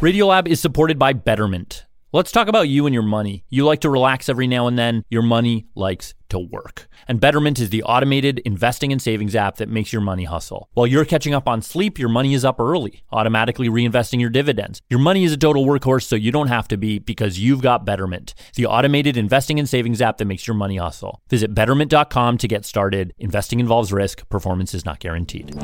Radiolab 0.00 0.48
is 0.48 0.60
supported 0.60 0.98
by 0.98 1.12
Betterment. 1.12 1.84
Let's 2.10 2.32
talk 2.32 2.48
about 2.48 2.70
you 2.70 2.86
and 2.86 2.94
your 2.94 3.02
money. 3.02 3.44
You 3.50 3.66
like 3.66 3.80
to 3.80 3.90
relax 3.90 4.30
every 4.30 4.46
now 4.46 4.66
and 4.66 4.78
then. 4.78 5.04
Your 5.10 5.20
money 5.20 5.66
likes 5.74 6.14
to 6.30 6.38
work. 6.38 6.88
And 7.06 7.20
Betterment 7.20 7.58
is 7.58 7.68
the 7.68 7.82
automated 7.82 8.38
investing 8.46 8.92
and 8.92 9.02
savings 9.02 9.36
app 9.36 9.56
that 9.56 9.68
makes 9.68 9.92
your 9.92 10.00
money 10.00 10.24
hustle. 10.24 10.70
While 10.72 10.86
you're 10.86 11.04
catching 11.04 11.34
up 11.34 11.46
on 11.46 11.60
sleep, 11.60 11.98
your 11.98 12.08
money 12.08 12.32
is 12.32 12.46
up 12.46 12.58
early, 12.58 13.02
automatically 13.12 13.68
reinvesting 13.68 14.22
your 14.22 14.30
dividends. 14.30 14.80
Your 14.88 15.00
money 15.00 15.22
is 15.22 15.34
a 15.34 15.36
total 15.36 15.66
workhorse, 15.66 16.04
so 16.04 16.16
you 16.16 16.32
don't 16.32 16.48
have 16.48 16.66
to 16.68 16.78
be 16.78 16.98
because 16.98 17.38
you've 17.38 17.60
got 17.60 17.84
Betterment, 17.84 18.32
the 18.54 18.64
automated 18.64 19.18
investing 19.18 19.58
and 19.58 19.68
savings 19.68 20.00
app 20.00 20.16
that 20.16 20.24
makes 20.24 20.46
your 20.46 20.56
money 20.56 20.78
hustle. 20.78 21.20
Visit 21.28 21.52
betterment.com 21.52 22.38
to 22.38 22.48
get 22.48 22.64
started. 22.64 23.12
Investing 23.18 23.60
involves 23.60 23.92
risk, 23.92 24.26
performance 24.30 24.72
is 24.72 24.86
not 24.86 24.98
guaranteed. 24.98 25.54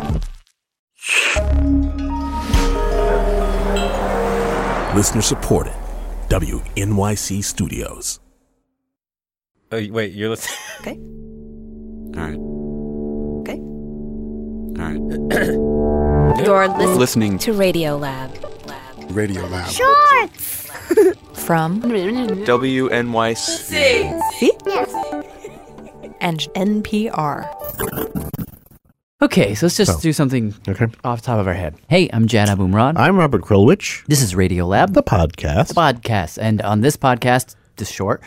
Listener 4.97 5.21
supported. 5.21 5.75
WNYC 6.31 7.45
Studios. 7.45 8.19
Oh, 9.71 9.87
wait, 9.91 10.15
you're 10.15 10.31
listening. 10.31 10.57
Okay. 10.81 10.97
All 12.17 12.23
right. 12.23 12.39
Okay. 13.43 13.59
All 14.81 14.89
right. 14.89 15.01
You're 16.47 16.69
listening 16.69 16.99
Listening 16.99 17.39
to 17.41 17.53
Radio 17.53 17.97
Lab. 17.97 18.31
Radio 19.11 19.45
Lab. 19.47 19.69
Shorts! 19.71 20.71
From 21.35 21.83
WNYC. 21.83 23.37
See? 23.37 24.53
Yes. 24.65 24.93
And 26.21 26.41
NPR. 26.55 28.36
Okay, 29.23 29.55
so 29.55 29.65
let's 29.65 29.79
just 29.79 30.03
do 30.03 30.13
something 30.13 30.55
Okay. 30.69 30.89
off 31.03 31.23
the 31.23 31.27
top 31.27 31.39
of 31.39 31.47
our 31.49 31.55
head. 31.55 31.75
Hey, 31.89 32.11
I'm 32.13 32.27
Jad 32.27 32.51
Abumrad. 32.51 32.99
I'm 32.99 33.17
Robert 33.17 33.41
Krulwich, 33.41 34.05
this 34.09 34.21
is 34.21 34.35
Radio 34.35 34.67
Lab, 34.67 34.93
the 34.93 35.03
podcast. 35.03 35.69
the 35.69 35.75
podcast. 35.75 36.37
And 36.39 36.61
on 36.61 36.83
this 36.83 36.99
podcast, 36.99 37.57
just 37.79 37.95
short, 37.95 38.23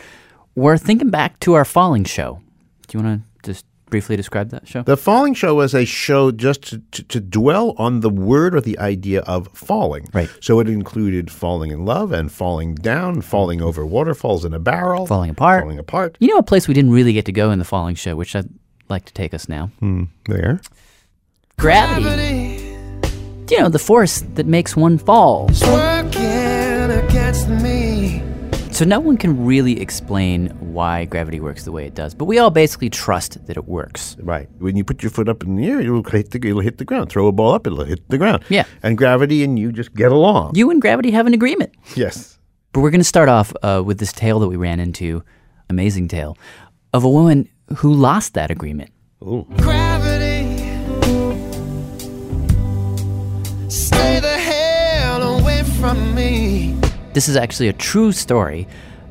we're 0.56 0.76
thinking 0.76 1.08
back 1.10 1.38
to 1.40 1.54
our 1.54 1.64
falling 1.64 2.02
show. 2.02 2.40
Do 2.88 2.98
you 2.98 3.04
want 3.04 3.22
to 3.44 3.48
just 3.52 3.66
briefly 3.86 4.16
describe 4.16 4.50
that 4.50 4.66
show? 4.66 4.82
The 4.82 4.96
Falling 4.96 5.34
Show 5.34 5.54
was 5.54 5.74
a 5.76 5.84
show 5.84 6.32
just 6.32 6.62
to, 6.70 6.82
to, 6.90 7.02
to 7.04 7.20
dwell 7.20 7.74
on 7.78 8.00
the 8.00 8.10
word 8.10 8.56
or 8.56 8.60
the 8.60 8.76
idea 8.80 9.20
of 9.20 9.46
falling. 9.54 10.08
Right. 10.12 10.28
So 10.40 10.58
it 10.58 10.68
included 10.68 11.30
falling 11.30 11.70
in 11.70 11.84
love 11.84 12.10
and 12.10 12.32
falling 12.32 12.74
down, 12.74 13.20
falling 13.20 13.62
over 13.62 13.86
waterfalls 13.86 14.44
in 14.44 14.52
a 14.52 14.58
barrel, 14.58 15.06
Falling 15.06 15.30
apart. 15.30 15.62
falling 15.62 15.78
apart. 15.78 16.16
You 16.18 16.26
know 16.28 16.38
a 16.38 16.42
place 16.42 16.66
we 16.66 16.74
didn't 16.74 16.90
really 16.90 17.12
get 17.12 17.26
to 17.26 17.32
go 17.32 17.52
in 17.52 17.60
the 17.60 17.64
falling 17.64 17.94
show, 17.94 18.16
which 18.16 18.34
I'd 18.34 18.48
like 18.88 19.04
to 19.04 19.12
take 19.12 19.32
us 19.34 19.48
now? 19.48 19.66
Hmm, 19.78 20.04
there. 20.26 20.60
Gravity. 21.60 22.56
You 23.50 23.58
know, 23.58 23.68
the 23.68 23.78
force 23.78 24.22
that 24.34 24.46
makes 24.46 24.76
one 24.76 24.96
fall. 24.96 25.50
So 28.72 28.86
no 28.86 28.98
one 28.98 29.18
can 29.18 29.44
really 29.44 29.78
explain 29.78 30.48
why 30.72 31.04
gravity 31.04 31.38
works 31.38 31.64
the 31.64 31.72
way 31.72 31.84
it 31.84 31.94
does, 31.94 32.14
but 32.14 32.24
we 32.24 32.38
all 32.38 32.48
basically 32.48 32.88
trust 32.88 33.46
that 33.46 33.58
it 33.58 33.66
works. 33.68 34.16
Right. 34.20 34.48
When 34.58 34.74
you 34.74 34.84
put 34.84 35.02
your 35.02 35.10
foot 35.10 35.28
up 35.28 35.42
in 35.42 35.56
the 35.56 35.66
air, 35.66 35.80
it'll 35.80 36.02
hit 36.02 36.30
the, 36.30 36.38
it'll 36.48 36.62
hit 36.62 36.78
the 36.78 36.86
ground. 36.86 37.10
Throw 37.10 37.26
a 37.26 37.32
ball 37.32 37.52
up, 37.52 37.66
it'll 37.66 37.84
hit 37.84 38.08
the 38.08 38.16
ground. 38.16 38.42
Yeah. 38.48 38.64
And 38.82 38.96
gravity 38.96 39.44
and 39.44 39.58
you 39.58 39.70
just 39.70 39.92
get 39.94 40.12
along. 40.12 40.52
You 40.54 40.70
and 40.70 40.80
gravity 40.80 41.10
have 41.10 41.26
an 41.26 41.34
agreement. 41.34 41.74
yes. 41.94 42.38
But 42.72 42.80
we're 42.80 42.90
going 42.90 43.00
to 43.00 43.04
start 43.04 43.28
off 43.28 43.52
uh, 43.62 43.82
with 43.84 43.98
this 43.98 44.12
tale 44.12 44.38
that 44.38 44.48
we 44.48 44.56
ran 44.56 44.80
into, 44.80 45.22
amazing 45.68 46.08
tale, 46.08 46.38
of 46.94 47.04
a 47.04 47.10
woman 47.10 47.50
who 47.76 47.92
lost 47.92 48.32
that 48.32 48.50
agreement. 48.50 48.90
Ooh. 49.22 49.44
Stay 53.70 54.18
the 54.18 54.36
hell 54.36 55.38
away 55.38 55.62
from 55.62 56.12
me. 56.12 56.76
This 57.12 57.28
is 57.28 57.36
actually 57.36 57.68
a 57.68 57.72
true 57.72 58.10
story 58.10 58.66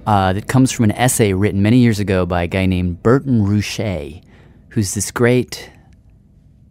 uh, 0.05 0.33
that 0.33 0.47
comes 0.47 0.69
from 0.69 0.83
an 0.83 0.91
essay 0.91 1.31
written 1.31 1.61
many 1.61 1.77
years 1.77 1.97
ago 1.97 2.25
by 2.25 2.43
a 2.43 2.47
guy 2.47 2.65
named 2.65 3.01
Berton 3.01 3.45
Roueché, 3.45 4.21
who's 4.67 4.93
this 4.95 5.11
great. 5.11 5.71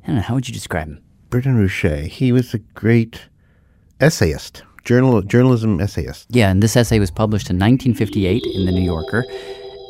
I 0.02 0.08
don't 0.08 0.16
know, 0.16 0.20
how 0.22 0.34
would 0.34 0.46
you 0.46 0.52
describe 0.52 0.88
him? 0.88 1.02
Berton 1.30 1.56
Roueché. 1.56 2.08
He 2.08 2.30
was 2.30 2.52
a 2.52 2.58
great 2.58 3.22
essayist, 4.00 4.64
journal, 4.84 5.22
journalism 5.22 5.80
essayist. 5.80 6.26
Yeah, 6.28 6.50
and 6.50 6.62
this 6.62 6.76
essay 6.76 6.98
was 6.98 7.10
published 7.10 7.48
in 7.48 7.56
1958 7.56 8.42
in 8.54 8.66
The 8.66 8.72
New 8.72 8.84
Yorker. 8.84 9.24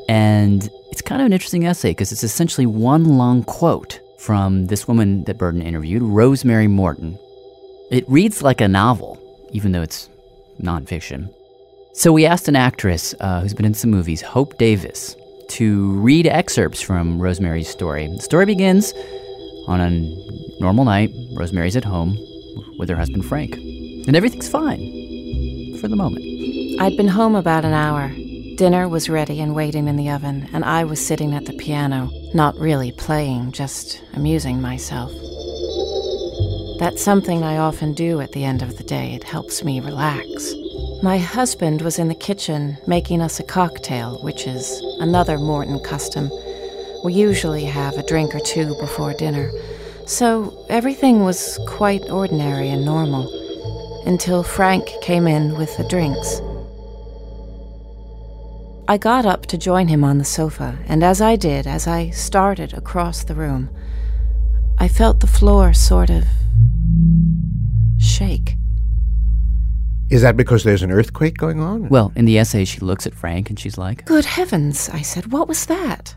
And 0.08 0.70
it's 0.92 1.02
kind 1.02 1.20
of 1.20 1.26
an 1.26 1.32
interesting 1.32 1.66
essay 1.66 1.90
because 1.90 2.12
it's 2.12 2.22
essentially 2.22 2.64
one 2.64 3.18
long 3.18 3.42
quote 3.42 3.98
from 4.20 4.66
this 4.66 4.86
woman 4.86 5.24
that 5.24 5.36
Berton 5.36 5.62
interviewed, 5.62 6.02
Rosemary 6.02 6.68
Morton. 6.68 7.18
It 7.90 8.04
reads 8.08 8.42
like 8.42 8.60
a 8.60 8.68
novel, 8.68 9.18
even 9.52 9.72
though 9.72 9.82
it's 9.82 10.10
nonfiction. 10.60 11.32
So 11.94 12.12
we 12.12 12.26
asked 12.26 12.46
an 12.46 12.56
actress 12.56 13.14
uh, 13.20 13.40
who's 13.40 13.54
been 13.54 13.64
in 13.64 13.74
some 13.74 13.90
movies, 13.90 14.20
Hope 14.20 14.58
Davis, 14.58 15.16
to 15.48 15.92
read 15.92 16.26
excerpts 16.26 16.82
from 16.82 17.18
Rosemary's 17.18 17.68
story. 17.68 18.06
The 18.06 18.20
story 18.20 18.44
begins 18.44 18.92
on 19.66 19.80
a 19.80 19.90
normal 20.60 20.84
night. 20.84 21.10
Rosemary's 21.32 21.76
at 21.76 21.84
home 21.84 22.18
with 22.78 22.90
her 22.90 22.96
husband 22.96 23.24
Frank, 23.24 23.54
and 23.56 24.14
everything's 24.14 24.48
fine 24.48 25.78
for 25.80 25.88
the 25.88 25.96
moment. 25.96 26.24
I'd 26.80 26.96
been 26.96 27.08
home 27.08 27.34
about 27.34 27.64
an 27.64 27.72
hour. 27.72 28.10
Dinner 28.56 28.86
was 28.88 29.08
ready 29.08 29.40
and 29.40 29.54
waiting 29.54 29.88
in 29.88 29.96
the 29.96 30.10
oven, 30.10 30.48
and 30.52 30.64
I 30.64 30.84
was 30.84 31.04
sitting 31.04 31.32
at 31.32 31.46
the 31.46 31.52
piano, 31.54 32.10
not 32.34 32.56
really 32.58 32.92
playing, 32.92 33.52
just 33.52 34.02
amusing 34.12 34.60
myself. 34.60 35.10
That's 36.78 37.02
something 37.02 37.42
I 37.42 37.56
often 37.56 37.92
do 37.92 38.20
at 38.20 38.30
the 38.30 38.44
end 38.44 38.62
of 38.62 38.78
the 38.78 38.84
day. 38.84 39.12
It 39.12 39.24
helps 39.24 39.64
me 39.64 39.80
relax. 39.80 40.54
My 41.02 41.18
husband 41.18 41.82
was 41.82 41.98
in 41.98 42.06
the 42.06 42.14
kitchen 42.14 42.78
making 42.86 43.20
us 43.20 43.40
a 43.40 43.42
cocktail, 43.42 44.22
which 44.22 44.46
is 44.46 44.80
another 45.00 45.38
Morton 45.38 45.80
custom. 45.80 46.30
We 47.02 47.14
usually 47.14 47.64
have 47.64 47.94
a 47.94 48.06
drink 48.06 48.32
or 48.32 48.38
two 48.38 48.76
before 48.78 49.12
dinner, 49.12 49.50
so 50.06 50.66
everything 50.68 51.24
was 51.24 51.58
quite 51.66 52.08
ordinary 52.10 52.68
and 52.68 52.84
normal 52.84 53.26
until 54.06 54.44
Frank 54.44 54.88
came 55.02 55.26
in 55.26 55.58
with 55.58 55.76
the 55.78 55.88
drinks. 55.88 56.40
I 58.86 58.98
got 58.98 59.26
up 59.26 59.46
to 59.46 59.58
join 59.58 59.88
him 59.88 60.04
on 60.04 60.18
the 60.18 60.24
sofa, 60.24 60.78
and 60.86 61.02
as 61.02 61.20
I 61.20 61.34
did, 61.34 61.66
as 61.66 61.88
I 61.88 62.10
started 62.10 62.72
across 62.72 63.24
the 63.24 63.34
room, 63.34 63.68
I 64.78 64.86
felt 64.86 65.18
the 65.18 65.26
floor 65.26 65.74
sort 65.74 66.08
of 66.08 66.24
shake. 68.18 68.56
Is 70.10 70.22
that 70.22 70.36
because 70.36 70.64
there's 70.64 70.82
an 70.82 70.90
earthquake 70.90 71.36
going 71.36 71.60
on? 71.60 71.88
Well, 71.88 72.12
in 72.16 72.24
the 72.24 72.38
essay, 72.38 72.64
she 72.64 72.80
looks 72.80 73.06
at 73.06 73.14
Frank 73.14 73.50
and 73.50 73.58
she's 73.60 73.78
like, 73.78 74.04
Good 74.06 74.24
heavens, 74.24 74.88
I 74.88 75.02
said, 75.02 75.30
what 75.32 75.46
was 75.48 75.66
that? 75.66 76.16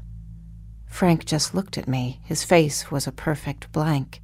Frank 0.87 1.25
just 1.25 1.53
looked 1.53 1.77
at 1.77 1.87
me. 1.87 2.19
His 2.23 2.43
face 2.43 2.89
was 2.89 3.05
a 3.05 3.11
perfect 3.11 3.71
blank. 3.71 4.21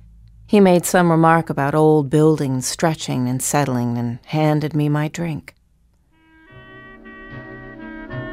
He 0.47 0.59
made 0.59 0.85
some 0.85 1.11
remark 1.11 1.49
about 1.49 1.75
old 1.75 2.09
buildings 2.09 2.66
stretching 2.66 3.27
and 3.27 3.43
settling 3.43 3.97
and 3.97 4.19
handed 4.25 4.73
me 4.73 4.89
my 4.89 5.09
drink. 5.09 5.53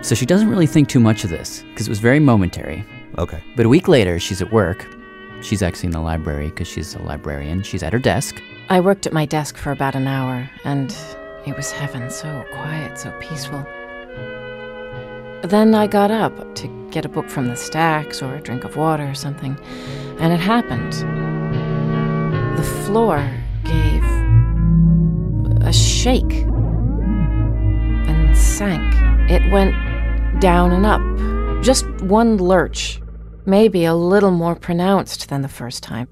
So 0.03 0.15
she 0.15 0.27
doesn't 0.27 0.49
really 0.49 0.67
think 0.67 0.89
too 0.89 1.01
much 1.01 1.25
of 1.25 1.31
this 1.31 1.65
because 1.71 1.87
it 1.89 1.91
was 1.91 1.99
very 1.99 2.21
momentary. 2.21 2.85
okay. 3.19 3.43
But 3.57 3.67
a 3.67 3.69
week 3.69 3.89
later, 3.89 4.19
she's 4.21 4.41
at 4.41 4.53
work. 4.53 4.87
She's 5.43 5.63
actually 5.63 5.89
in 5.89 5.93
the 5.93 6.01
library 6.01 6.49
because 6.51 6.69
she's 6.69 6.95
a 6.95 7.03
librarian. 7.03 7.63
She's 7.63 7.83
at 7.83 7.93
her 7.93 7.99
desk. 7.99 8.41
I 8.71 8.81
worked 8.81 9.07
at 9.07 9.13
my 9.13 9.27
desk 9.27 9.59
for 9.59 9.73
about 9.73 9.95
an 9.95 10.07
hour, 10.07 10.49
and 10.65 10.97
it 11.47 11.55
was 11.55 11.71
heaven, 11.71 12.09
so 12.09 12.47
quiet, 12.53 12.99
so 12.99 13.11
peaceful. 13.21 13.63
Then 15.43 15.75
I 15.75 15.87
got 15.87 16.11
up 16.11 16.55
to 16.55 16.89
get 16.91 17.05
a 17.05 17.09
book 17.11 17.29
from 17.29 17.49
the 17.49 17.57
stacks 17.57 18.23
or 18.23 18.35
a 18.35 18.41
drink 18.41 18.65
of 18.65 18.77
water 18.77 19.07
or 19.07 19.15
something, 19.15 19.59
and 20.19 20.33
it 20.33 20.41
happened. 20.41 20.95
The 22.57 22.63
floor 22.63 23.31
gave 23.65 24.03
a 25.61 25.73
shake 25.73 26.33
and 28.09 28.35
sank. 28.35 28.95
It 29.31 29.53
went 29.53 29.75
down 30.41 30.73
and 30.73 30.87
up, 30.87 31.63
just 31.63 31.85
one 32.01 32.39
lurch, 32.39 33.03
maybe 33.45 33.85
a 33.85 33.95
little 33.95 34.31
more 34.31 34.55
pronounced 34.55 35.29
than 35.29 35.43
the 35.43 35.49
first 35.49 35.83
time. 35.83 36.09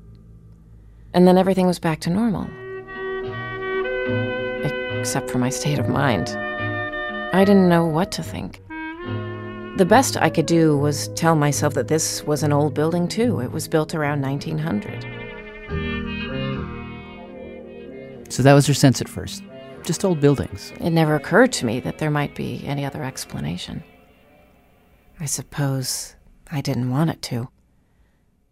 And 1.15 1.27
then 1.29 1.37
everything 1.37 1.67
was 1.67 1.79
back 1.79 2.01
to 2.01 2.11
normal. 2.11 2.49
Except 4.99 5.31
for 5.31 5.39
my 5.39 5.51
state 5.51 5.79
of 5.79 5.89
mind. 5.89 6.29
I 7.35 7.45
didn't 7.45 7.69
know 7.69 7.85
what 7.85 8.13
to 8.13 8.23
think. 8.23 8.63
The 9.77 9.87
best 9.87 10.17
I 10.17 10.31
could 10.31 10.47
do 10.47 10.77
was 10.77 11.09
tell 11.09 11.35
myself 11.35 11.75
that 11.75 11.89
this 11.89 12.23
was 12.25 12.43
an 12.43 12.53
old 12.53 12.75
building, 12.75 13.09
too. 13.09 13.41
It 13.41 13.53
was 13.53 13.69
built 13.69 13.95
around 13.95 14.21
1900. 14.21 15.07
So 18.33 18.43
that 18.43 18.53
was 18.55 18.69
your 18.69 18.75
sense 18.75 19.01
at 19.01 19.09
first. 19.09 19.43
Just 19.85 20.05
old 20.05 20.21
buildings. 20.21 20.73
It 20.81 20.91
never 20.91 21.15
occurred 21.15 21.53
to 21.53 21.67
me 21.67 21.81
that 21.81 21.99
there 21.99 22.11
might 22.11 22.35
be 22.35 22.63
any 22.67 22.85
other 22.85 23.03
explanation. 23.03 23.83
I 25.19 25.25
suppose 25.27 26.17
I 26.51 26.61
didn't 26.61 26.91
want 26.91 27.11
it 27.11 27.23
to. 27.23 27.49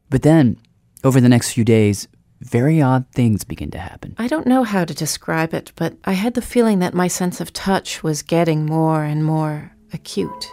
But 0.09 0.23
then, 0.23 0.59
over 1.05 1.21
the 1.21 1.29
next 1.29 1.53
few 1.53 1.65
days, 1.65 2.09
very 2.41 2.81
odd 2.81 3.07
things 3.13 3.45
begin 3.45 3.71
to 3.73 3.79
happen. 3.79 4.15
I 4.19 4.27
don't 4.27 4.47
know 4.47 4.65
how 4.65 4.85
to 4.85 4.95
describe 4.95 5.53
it, 5.53 5.73
but 5.77 5.95
I 6.05 6.13
had 6.13 6.35
the 6.35 6.43
feeling 6.43 6.79
that 6.79 6.95
my 6.95 7.07
sense 7.07 7.41
of 7.41 7.53
touch 7.53 8.03
was 8.03 8.23
getting 8.23 8.65
more 8.65 9.05
and 9.05 9.25
more 9.25 9.73
acute. 9.93 10.47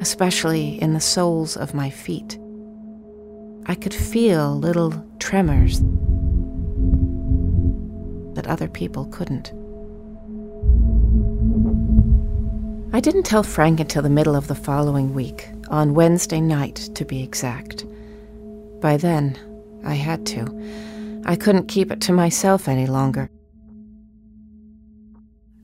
Especially 0.00 0.80
in 0.80 0.94
the 0.94 1.00
soles 1.00 1.56
of 1.56 1.74
my 1.74 1.90
feet. 1.90 2.38
I 3.66 3.74
could 3.74 3.94
feel 3.94 4.56
little 4.58 5.04
tremors 5.18 5.80
that 8.34 8.46
other 8.46 8.68
people 8.68 9.06
couldn't. 9.06 9.52
I 12.92 13.00
didn't 13.00 13.24
tell 13.24 13.42
Frank 13.42 13.80
until 13.80 14.02
the 14.02 14.08
middle 14.08 14.34
of 14.34 14.48
the 14.48 14.54
following 14.54 15.12
week, 15.12 15.48
on 15.68 15.94
Wednesday 15.94 16.40
night 16.40 16.76
to 16.94 17.04
be 17.04 17.22
exact. 17.22 17.84
By 18.80 18.96
then, 18.96 19.36
I 19.84 19.94
had 19.94 20.24
to. 20.26 21.22
I 21.24 21.36
couldn't 21.36 21.68
keep 21.68 21.90
it 21.90 22.00
to 22.02 22.12
myself 22.12 22.68
any 22.68 22.86
longer. 22.86 23.30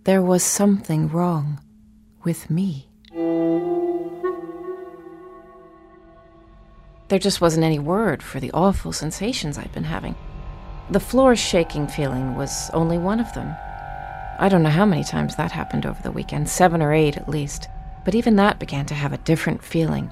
There 0.05 0.23
was 0.23 0.43
something 0.43 1.09
wrong 1.09 1.61
with 2.25 2.51
me. 2.51 2.89
There 7.09 7.19
just 7.19 7.41
wasn't 7.41 7.65
any 7.65 7.79
word 7.79 8.23
for 8.23 8.41
the 8.41 8.51
awful 8.53 8.93
sensations 8.93 9.57
I'd 9.57 9.73
been 9.73 9.85
having. 9.85 10.17
The 10.91 11.01
floor 11.01 11.37
shaking 11.37 11.87
feeling 11.87 12.35
was 12.35 12.71
only 12.75 12.99
one 12.99 13.21
of 13.21 13.33
them. 13.35 13.55
I 14.39 14.49
don't 14.51 14.63
know 14.63 14.71
how 14.71 14.85
many 14.85 15.05
times 15.05 15.37
that 15.37 15.53
happened 15.53 15.87
over 15.87 16.03
the 16.03 16.11
weekend, 16.11 16.49
seven 16.49 16.83
or 16.83 16.93
eight 16.93 17.17
at 17.17 17.29
least, 17.29 17.69
but 18.05 18.15
even 18.15 18.37
that 18.37 18.59
began 18.59 18.85
to 18.87 18.95
have 18.95 19.13
a 19.13 19.19
different 19.19 19.63
feeling. 19.63 20.11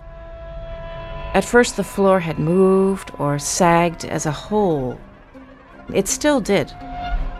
At 1.35 1.45
first, 1.45 1.77
the 1.77 1.85
floor 1.85 2.21
had 2.21 2.39
moved 2.39 3.11
or 3.19 3.39
sagged 3.39 4.05
as 4.05 4.27
a 4.27 4.31
whole. 4.31 5.01
It 5.93 6.07
still 6.07 6.41
did, 6.41 6.73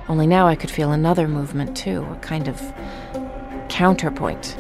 only 0.09 0.27
now 0.27 0.47
I 0.47 0.57
could 0.57 0.71
feel 0.71 0.93
another 0.93 1.29
movement 1.29 1.77
too, 1.77 2.05
a 2.11 2.17
kind 2.17 2.49
of 2.49 2.61
counterpoint. 3.69 4.57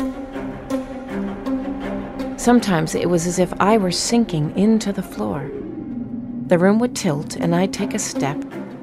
Sometimes 2.37 2.94
it 2.94 3.08
was 3.08 3.26
as 3.26 3.38
if 3.38 3.52
I 3.61 3.79
were 3.79 3.93
sinking 3.93 4.56
into 4.56 4.93
the 4.93 5.02
floor. 5.02 5.50
The 6.46 6.58
room 6.58 6.78
would 6.81 6.94
tilt, 6.94 7.37
and 7.37 7.55
I'd 7.55 7.73
take 7.73 7.94
a 7.94 7.99
step, 7.99 8.37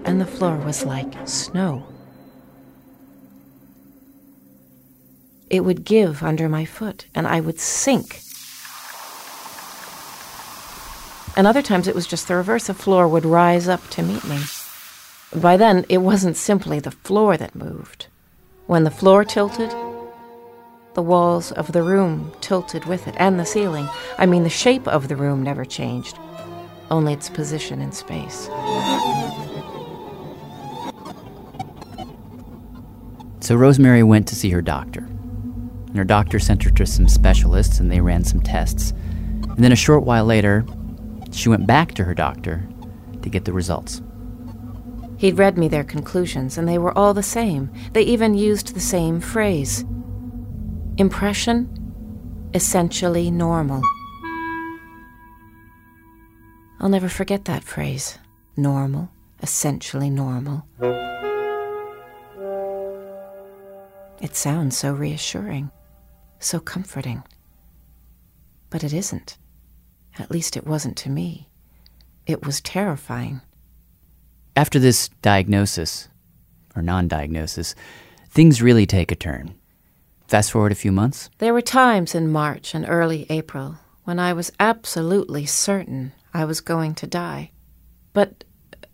and 0.06 0.20
the 0.20 0.26
floor 0.26 0.58
was 0.58 0.86
like 0.86 1.14
snow. 1.28 1.86
It 5.50 5.62
would 5.62 5.84
give 5.84 6.24
under 6.24 6.48
my 6.48 6.66
foot, 6.66 7.08
and 7.14 7.28
I 7.28 7.40
would 7.40 7.60
sink. 7.60 8.22
And 11.40 11.48
other 11.48 11.62
times 11.62 11.88
it 11.88 11.96
was 11.96 12.06
just 12.06 12.28
the 12.28 12.36
reverse. 12.36 12.68
The 12.68 12.74
floor 12.74 13.08
would 13.08 13.24
rise 13.24 13.70
up 13.70 13.88
to 13.92 14.04
meet 14.04 14.26
me. 14.26 14.42
By 15.34 15.56
then, 15.56 15.86
it 15.88 16.00
wasn't 16.00 16.36
simply 16.36 16.82
the 16.82 16.92
floor 16.92 17.38
that 17.38 17.56
moved. 17.56 18.08
When 18.68 18.84
the 18.84 18.92
floor 18.92 19.24
tilted, 19.24 19.74
the 20.96 21.02
walls 21.02 21.54
of 21.54 21.72
the 21.72 21.82
room 21.82 22.34
tilted 22.42 22.84
with 22.84 23.08
it, 23.08 23.16
and 23.18 23.40
the 23.40 23.46
ceiling. 23.46 23.88
I 24.18 24.26
mean, 24.26 24.44
the 24.44 24.50
shape 24.50 24.86
of 24.86 25.08
the 25.08 25.16
room 25.16 25.42
never 25.42 25.64
changed, 25.64 26.20
only 26.92 27.14
its 27.14 27.30
position 27.30 27.80
in 27.80 27.94
space. 27.94 28.50
So 33.40 33.56
Rosemary 33.56 34.04
went 34.04 34.28
to 34.28 34.36
see 34.36 34.50
her 34.50 34.62
doctor. 34.62 35.06
And 35.88 35.96
her 35.96 36.04
doctor 36.04 36.38
sent 36.40 36.64
her 36.64 36.72
to 36.72 36.86
some 36.86 37.08
specialists, 37.08 37.80
and 37.80 37.90
they 37.90 38.02
ran 38.02 38.26
some 38.26 38.42
tests. 38.42 38.92
And 38.92 39.64
then 39.64 39.72
a 39.72 39.78
short 39.78 40.04
while 40.04 40.26
later, 40.26 40.66
she 41.32 41.50
went 41.50 41.68
back 41.68 41.94
to 41.94 42.04
her 42.04 42.14
doctor 42.14 42.68
to 43.22 43.30
get 43.30 43.46
the 43.46 43.54
results. 43.54 44.02
He'd 45.18 45.38
read 45.38 45.58
me 45.58 45.68
their 45.68 45.84
conclusions, 45.84 46.58
and 46.58 46.68
they 46.68 46.78
were 46.78 46.98
all 46.98 47.14
the 47.14 47.24
same. 47.24 47.72
They 47.94 48.04
even 48.04 48.36
used 48.36 48.74
the 48.74 48.80
same 48.80 49.20
phrase 49.20 49.84
Impression 50.98 51.70
essentially 52.54 53.32
normal. 53.32 53.82
I'll 56.80 56.90
never 56.90 57.10
forget 57.10 57.46
that 57.46 57.64
phrase 57.64 58.18
normal, 58.58 59.10
essentially 59.42 60.10
normal. 60.10 60.66
It 64.22 64.36
sounds 64.36 64.78
so 64.78 64.94
reassuring, 64.94 65.72
so 66.40 66.60
comforting. 66.60 67.24
But 68.70 68.84
it 68.84 68.94
isn't. 68.94 69.38
At 70.20 70.30
least 70.30 70.58
it 70.58 70.68
wasn't 70.68 70.98
to 70.98 71.10
me. 71.10 71.50
It 72.28 72.46
was 72.46 72.62
terrifying. 72.62 73.42
After 74.56 74.78
this 74.78 75.10
diagnosis, 75.22 76.10
or 76.76 76.82
non 76.82 77.08
diagnosis, 77.08 77.74
things 78.30 78.62
really 78.62 78.86
take 78.86 79.12
a 79.12 79.16
turn. 79.16 79.56
Fast 80.28 80.52
forward 80.52 80.72
a 80.72 80.76
few 80.76 80.92
months. 80.92 81.30
There 81.40 81.54
were 81.54 81.62
times 81.62 82.14
in 82.14 82.32
March 82.32 82.76
and 82.76 82.86
early 82.88 83.26
April 83.30 83.78
when 84.04 84.20
I 84.20 84.34
was 84.34 84.52
absolutely 84.60 85.46
certain 85.46 86.12
I 86.34 86.46
was 86.46 86.62
going 86.62 86.94
to 86.96 87.08
die. 87.08 87.52
But 88.14 88.44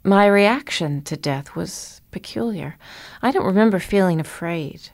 my 0.04 0.27
reaction 0.27 1.01
to 1.04 1.18
death 1.18 1.56
was 1.56 2.00
peculiar. 2.12 2.77
I 3.22 3.31
don't 3.31 3.45
remember 3.45 3.80
feeling 3.80 4.19
afraid. 4.19 4.89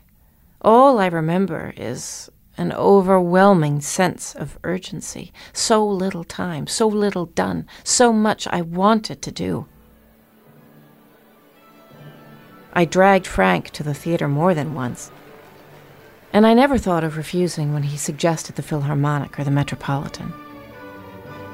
All 0.62 1.00
I 1.00 1.08
remember 1.08 1.74
is 1.76 2.30
an 2.58 2.72
overwhelming 2.74 3.82
sense 3.82 4.36
of 4.36 4.60
urgency. 4.64 5.32
So 5.54 5.86
little 5.86 6.24
time, 6.24 6.68
so 6.68 6.88
little 6.88 7.28
done, 7.28 7.68
so 7.84 8.12
much 8.12 8.48
I 8.48 8.62
wanted 8.62 9.22
to 9.22 9.32
do. 9.32 9.68
I 12.74 12.86
dragged 12.86 13.28
Frank 13.28 13.72
to 13.72 13.84
the 13.84 13.94
theater 13.94 14.28
more 14.28 14.54
than 14.54 14.74
once, 14.74 15.12
and 16.32 16.48
I 16.48 16.54
never 16.54 16.78
thought 16.78 17.04
of 17.04 17.18
refusing 17.18 17.74
when 17.74 17.84
he 17.84 17.98
suggested 17.98 18.56
the 18.56 18.64
Philharmonic 18.64 19.38
or 19.38 19.44
the 19.44 19.52
Metropolitan. 19.52 20.34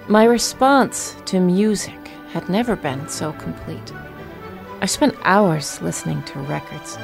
My 0.08 0.24
response 0.24 1.16
to 1.26 1.40
music 1.40 2.08
had 2.32 2.50
never 2.50 2.76
been 2.76 3.10
so 3.10 3.34
complete. 3.34 3.92
I 4.80 4.86
spent 4.86 5.16
hours 5.24 5.82
listening 5.82 6.22
to 6.24 6.40
records. 6.40 6.98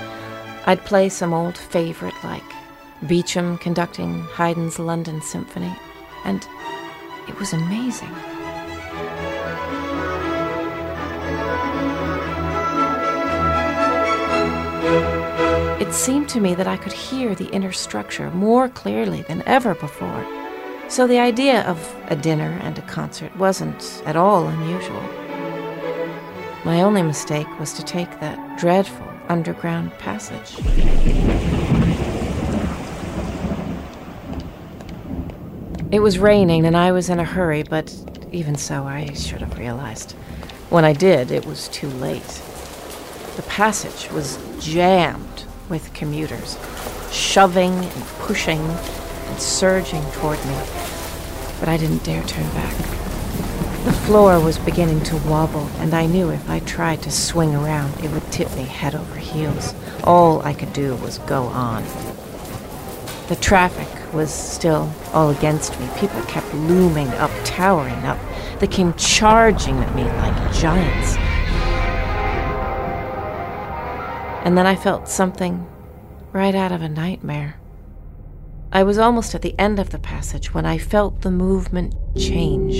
I'd 0.65 0.85
play 0.85 1.09
some 1.09 1.33
old 1.33 1.57
favorite 1.57 2.13
like 2.23 2.43
Beecham 3.07 3.57
conducting 3.57 4.23
Haydn's 4.35 4.79
London 4.79 5.21
Symphony, 5.21 5.75
and 6.23 6.47
it 7.27 7.37
was 7.37 7.51
amazing. 7.53 8.09
It 15.81 15.93
seemed 15.93 16.29
to 16.29 16.39
me 16.39 16.55
that 16.55 16.67
I 16.67 16.77
could 16.77 16.93
hear 16.93 17.35
the 17.35 17.49
inner 17.49 17.71
structure 17.73 18.31
more 18.31 18.69
clearly 18.69 19.23
than 19.23 19.43
ever 19.45 19.75
before. 19.75 20.25
So 20.87 21.07
the 21.07 21.19
idea 21.19 21.63
of 21.63 21.95
a 22.07 22.15
dinner 22.15 22.57
and 22.61 22.77
a 22.77 22.83
concert 22.83 23.35
wasn't 23.35 24.01
at 24.05 24.15
all 24.15 24.47
unusual. 24.47 25.03
My 26.63 26.81
only 26.81 27.01
mistake 27.01 27.47
was 27.59 27.73
to 27.73 27.83
take 27.83 28.19
that 28.21 28.57
dreadful 28.57 29.07
underground 29.27 29.91
passage. 29.99 31.62
It 35.93 36.01
was 36.01 36.17
raining 36.17 36.65
and 36.65 36.75
I 36.75 36.91
was 36.91 37.07
in 37.07 37.19
a 37.19 37.23
hurry, 37.23 37.61
but 37.61 37.95
even 38.31 38.55
so, 38.55 38.85
I 38.85 39.13
should 39.13 39.41
have 39.41 39.59
realized. 39.59 40.13
When 40.71 40.83
I 40.83 40.91
did, 40.91 41.29
it 41.29 41.45
was 41.45 41.67
too 41.67 41.87
late. 41.87 42.41
The 43.35 43.43
passage 43.43 44.11
was 44.11 44.39
jammed 44.59 45.43
with 45.69 45.93
commuters, 45.93 46.57
shoving 47.11 47.73
and 47.75 48.03
pushing 48.25 48.59
and 48.59 49.39
surging 49.39 50.01
toward 50.13 50.43
me. 50.47 50.57
But 51.59 51.69
I 51.69 51.77
didn't 51.77 52.03
dare 52.03 52.23
turn 52.23 52.49
back. 52.55 52.75
The 53.85 53.93
floor 54.07 54.39
was 54.39 54.57
beginning 54.57 55.03
to 55.03 55.17
wobble, 55.17 55.69
and 55.77 55.93
I 55.93 56.07
knew 56.07 56.31
if 56.31 56.49
I 56.49 56.57
tried 56.61 57.03
to 57.03 57.11
swing 57.11 57.53
around, 57.53 58.03
it 58.03 58.09
would 58.09 58.31
tip 58.31 58.49
me 58.55 58.63
head 58.63 58.95
over 58.95 59.17
heels. 59.17 59.75
All 60.03 60.41
I 60.41 60.55
could 60.55 60.73
do 60.73 60.95
was 60.95 61.19
go 61.19 61.43
on. 61.43 61.83
The 63.27 63.37
traffic 63.39 64.02
was 64.13 64.33
still 64.33 64.93
all 65.13 65.29
against 65.31 65.79
me. 65.79 65.89
People 65.97 66.21
kept 66.23 66.53
looming 66.53 67.07
up, 67.09 67.31
towering 67.43 68.05
up. 68.05 68.19
They 68.59 68.67
came 68.67 68.93
charging 68.93 69.77
at 69.79 69.95
me 69.95 70.03
like 70.03 70.53
giants. 70.53 71.15
And 74.45 74.57
then 74.57 74.67
I 74.67 74.75
felt 74.75 75.07
something 75.07 75.67
right 76.31 76.55
out 76.55 76.71
of 76.71 76.81
a 76.81 76.89
nightmare. 76.89 77.59
I 78.71 78.83
was 78.83 78.97
almost 78.97 79.35
at 79.35 79.41
the 79.41 79.57
end 79.59 79.79
of 79.79 79.91
the 79.91 79.99
passage 79.99 80.53
when 80.53 80.65
I 80.65 80.77
felt 80.77 81.21
the 81.21 81.31
movement 81.31 81.95
change. 82.17 82.75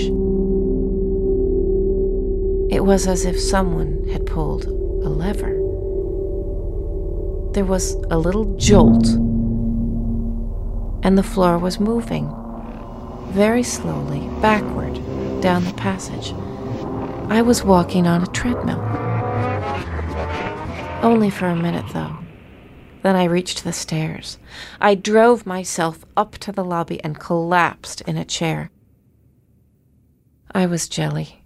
It 2.72 2.80
was 2.80 3.06
as 3.06 3.24
if 3.24 3.38
someone 3.38 4.08
had 4.08 4.26
pulled 4.26 4.64
a 4.64 5.08
lever. 5.08 5.60
There 7.52 7.64
was 7.64 7.94
a 8.10 8.18
little 8.18 8.56
jolt 8.56 9.06
and 11.04 11.16
the 11.16 11.22
floor 11.22 11.58
was 11.58 11.78
moving 11.78 12.34
very 13.34 13.64
slowly 13.64 14.20
backward 14.40 14.94
down 15.40 15.64
the 15.64 15.72
passage. 15.74 16.32
I 17.28 17.42
was 17.42 17.64
walking 17.64 18.06
on 18.06 18.22
a 18.22 18.28
treadmill. 18.28 18.80
Only 21.02 21.30
for 21.30 21.48
a 21.48 21.56
minute, 21.56 21.86
though. 21.92 22.16
Then 23.02 23.16
I 23.16 23.24
reached 23.24 23.64
the 23.64 23.72
stairs. 23.72 24.38
I 24.80 24.94
drove 24.94 25.46
myself 25.46 26.04
up 26.16 26.38
to 26.38 26.52
the 26.52 26.64
lobby 26.64 27.02
and 27.02 27.18
collapsed 27.18 28.02
in 28.02 28.16
a 28.16 28.24
chair. 28.24 28.70
I 30.52 30.66
was 30.66 30.88
jelly. 30.88 31.44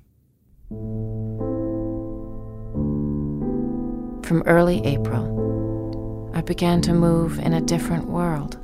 From 4.22 4.42
early 4.44 4.84
April, 4.84 6.30
I 6.34 6.42
began 6.42 6.82
to 6.82 6.92
move 6.92 7.38
in 7.38 7.54
a 7.54 7.62
different 7.62 8.08
world. 8.08 8.58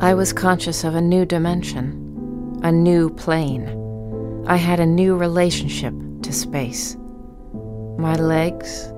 I 0.00 0.12
was 0.12 0.32
conscious 0.32 0.82
of 0.82 0.96
a 0.96 1.00
new 1.00 1.24
dimension, 1.24 2.60
a 2.64 2.72
new 2.72 3.10
plane. 3.10 4.44
I 4.46 4.56
had 4.56 4.80
a 4.80 4.86
new 4.86 5.16
relationship 5.16 5.94
to 6.22 6.32
space. 6.32 6.96
My 7.96 8.16
legs, 8.16 8.92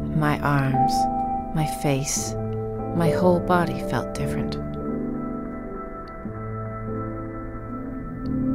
my 0.00 0.38
arms, 0.38 0.92
my 1.56 1.66
face, 1.82 2.34
my 2.94 3.10
whole 3.10 3.40
body 3.40 3.80
felt 3.90 4.14
different. 4.14 4.54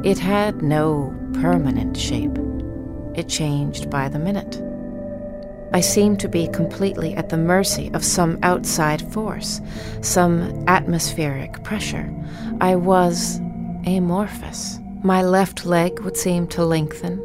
It 0.06 0.18
had 0.18 0.62
no 0.62 1.14
permanent 1.34 1.98
shape. 1.98 2.38
It 3.14 3.28
changed 3.28 3.90
by 3.90 4.08
the 4.08 4.18
minute. 4.18 4.60
I 5.72 5.80
seemed 5.80 6.20
to 6.20 6.28
be 6.28 6.46
completely 6.48 7.14
at 7.14 7.30
the 7.30 7.36
mercy 7.36 7.90
of 7.94 8.04
some 8.04 8.38
outside 8.42 9.12
force, 9.12 9.60
some 10.02 10.64
atmospheric 10.68 11.62
pressure. 11.64 12.12
I 12.60 12.76
was 12.76 13.38
amorphous. 13.86 14.78
My 15.02 15.22
left 15.22 15.66
leg 15.66 16.00
would 16.00 16.16
seem 16.16 16.46
to 16.48 16.64
lengthen, 16.64 17.18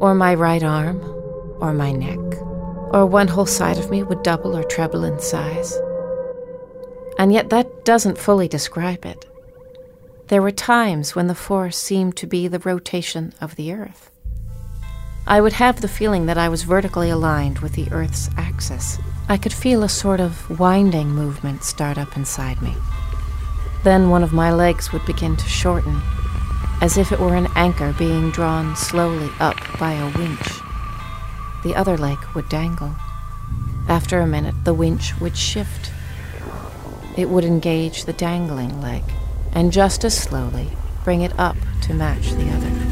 or 0.00 0.14
my 0.14 0.34
right 0.34 0.62
arm, 0.62 1.00
or 1.60 1.72
my 1.72 1.92
neck, 1.92 2.18
or 2.92 3.04
one 3.04 3.28
whole 3.28 3.46
side 3.46 3.78
of 3.78 3.90
me 3.90 4.02
would 4.02 4.22
double 4.22 4.56
or 4.56 4.62
treble 4.62 5.04
in 5.04 5.18
size. 5.18 5.76
And 7.18 7.32
yet 7.32 7.50
that 7.50 7.84
doesn't 7.84 8.16
fully 8.16 8.48
describe 8.48 9.04
it. 9.04 9.26
There 10.28 10.42
were 10.42 10.52
times 10.52 11.16
when 11.16 11.26
the 11.26 11.34
force 11.34 11.76
seemed 11.76 12.16
to 12.18 12.26
be 12.26 12.48
the 12.48 12.60
rotation 12.60 13.32
of 13.40 13.56
the 13.56 13.72
Earth. 13.72 14.10
I 15.28 15.42
would 15.42 15.52
have 15.52 15.82
the 15.82 15.88
feeling 15.88 16.24
that 16.24 16.38
I 16.38 16.48
was 16.48 16.62
vertically 16.62 17.10
aligned 17.10 17.58
with 17.58 17.74
the 17.74 17.92
Earth's 17.92 18.30
axis. 18.38 18.98
I 19.28 19.36
could 19.36 19.52
feel 19.52 19.82
a 19.82 19.88
sort 19.88 20.20
of 20.20 20.58
winding 20.58 21.10
movement 21.10 21.64
start 21.64 21.98
up 21.98 22.16
inside 22.16 22.62
me. 22.62 22.74
Then 23.84 24.08
one 24.08 24.22
of 24.22 24.32
my 24.32 24.50
legs 24.50 24.90
would 24.90 25.04
begin 25.04 25.36
to 25.36 25.46
shorten, 25.46 26.00
as 26.80 26.96
if 26.96 27.12
it 27.12 27.20
were 27.20 27.34
an 27.34 27.48
anchor 27.54 27.94
being 27.98 28.30
drawn 28.30 28.74
slowly 28.74 29.28
up 29.38 29.58
by 29.78 29.92
a 29.92 30.16
winch. 30.16 30.48
The 31.62 31.74
other 31.76 31.98
leg 31.98 32.16
would 32.34 32.48
dangle. 32.48 32.94
After 33.86 34.20
a 34.20 34.26
minute, 34.26 34.54
the 34.64 34.72
winch 34.72 35.20
would 35.20 35.36
shift. 35.36 35.92
It 37.18 37.28
would 37.28 37.44
engage 37.44 38.06
the 38.06 38.14
dangling 38.14 38.80
leg, 38.80 39.04
and 39.52 39.72
just 39.72 40.06
as 40.06 40.16
slowly 40.16 40.70
bring 41.04 41.20
it 41.20 41.38
up 41.38 41.58
to 41.82 41.92
match 41.92 42.30
the 42.30 42.48
other. 42.48 42.87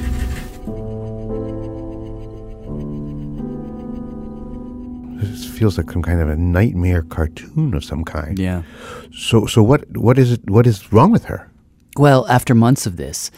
Feels 5.57 5.79
like 5.79 5.91
some 5.91 6.03
kind 6.03 6.21
of 6.21 6.29
a 6.29 6.37
nightmare 6.37 7.03
cartoon 7.03 7.75
of 7.75 7.85
some 7.85 8.05
kind. 8.05 8.39
Yeah. 8.39 8.63
So, 9.13 9.47
so 9.47 9.63
what? 9.63 9.97
What 9.97 10.19
is 10.19 10.33
it? 10.33 10.51
What 10.51 10.67
is 10.67 10.93
wrong 10.93 11.11
with 11.11 11.25
her? 11.27 11.51
Well, 11.97 12.27
after 12.29 12.55
months 12.55 12.87
of 12.87 12.97
this, 12.97 13.31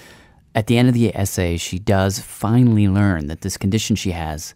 at 0.55 0.67
the 0.67 0.77
end 0.77 0.89
of 0.89 0.95
the 0.95 1.15
essay, 1.17 1.57
she 1.57 1.79
does 1.79 2.19
finally 2.19 2.89
learn 2.89 3.29
that 3.29 3.43
this 3.43 3.57
condition 3.57 3.97
she 3.97 4.11
has 4.11 4.55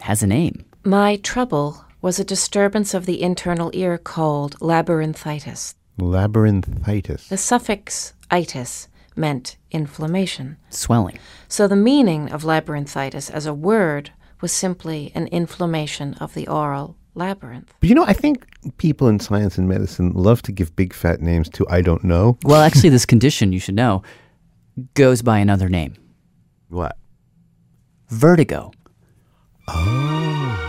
has 0.00 0.22
a 0.22 0.26
name. 0.26 0.64
My 0.84 1.16
trouble 1.16 1.84
was 2.02 2.18
a 2.18 2.24
disturbance 2.24 2.94
of 2.94 3.06
the 3.06 3.22
internal 3.22 3.70
ear 3.74 3.98
called 3.98 4.58
labyrinthitis. 4.60 5.74
Labyrinthitis. 5.98 7.28
The 7.28 7.36
suffix 7.36 8.14
itis 8.30 8.88
meant 9.14 9.56
inflammation. 9.70 10.56
Swelling. 10.70 11.18
So 11.48 11.68
the 11.68 11.76
meaning 11.76 12.30
of 12.32 12.42
labyrinthitis 12.42 13.30
as 13.30 13.44
a 13.44 13.54
word 13.54 14.10
was 14.40 14.52
simply 14.52 15.12
an 15.14 15.26
inflammation 15.28 16.14
of 16.14 16.34
the 16.34 16.46
aural 16.48 16.96
labyrinth. 17.14 17.72
But 17.80 17.88
you 17.88 17.94
know, 17.94 18.04
I 18.04 18.12
think 18.12 18.46
people 18.78 19.08
in 19.08 19.18
science 19.20 19.58
and 19.58 19.68
medicine 19.68 20.12
love 20.12 20.42
to 20.42 20.52
give 20.52 20.74
big 20.76 20.92
fat 20.94 21.20
names 21.20 21.48
to 21.50 21.66
I 21.68 21.80
don't 21.82 22.04
know. 22.04 22.38
Well, 22.44 22.60
actually, 22.62 22.90
this 22.90 23.06
condition, 23.06 23.52
you 23.52 23.60
should 23.60 23.74
know, 23.74 24.02
goes 24.94 25.22
by 25.22 25.38
another 25.38 25.68
name 25.68 25.94
What? 26.68 26.96
vertigo. 28.08 28.72
Oh. 29.68 30.66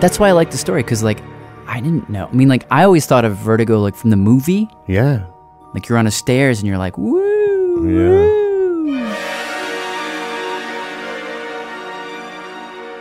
That's 0.00 0.18
why 0.18 0.28
I 0.28 0.32
like 0.32 0.50
the 0.50 0.56
story 0.56 0.82
because, 0.82 1.02
like, 1.02 1.20
I 1.66 1.78
didn't 1.80 2.08
know. 2.08 2.26
I 2.26 2.32
mean, 2.32 2.48
like, 2.48 2.66
I 2.70 2.84
always 2.84 3.04
thought 3.04 3.26
of 3.26 3.36
vertigo 3.36 3.80
like 3.80 3.94
from 3.94 4.08
the 4.10 4.16
movie. 4.16 4.68
Yeah. 4.86 5.26
Like, 5.74 5.88
you're 5.88 5.98
on 5.98 6.06
a 6.06 6.10
stairs 6.10 6.58
and 6.58 6.66
you're 6.66 6.78
like, 6.78 6.96
woo. 6.96 7.86
Yeah. 7.86 8.40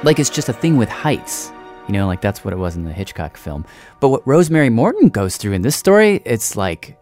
Like, 0.04 0.20
it's 0.20 0.30
just 0.30 0.50
a 0.50 0.54
thing 0.54 0.78
with 0.78 0.90
heights. 0.90 1.52
You 1.88 1.94
know, 1.94 2.06
like, 2.06 2.22
that's 2.22 2.44
what 2.46 2.54
it 2.54 2.58
was 2.58 2.76
in 2.76 2.84
the 2.84 2.94
Hitchcock 2.94 3.38
film. 3.38 3.66
But 4.00 4.10
what 4.10 4.28
Rosemary 4.28 4.70
Morton 4.70 5.10
goes 5.10 5.38
through 5.38 5.54
in 5.54 5.62
this 5.62 5.76
story, 5.76 6.22
it's 6.26 6.56
like, 6.56 7.00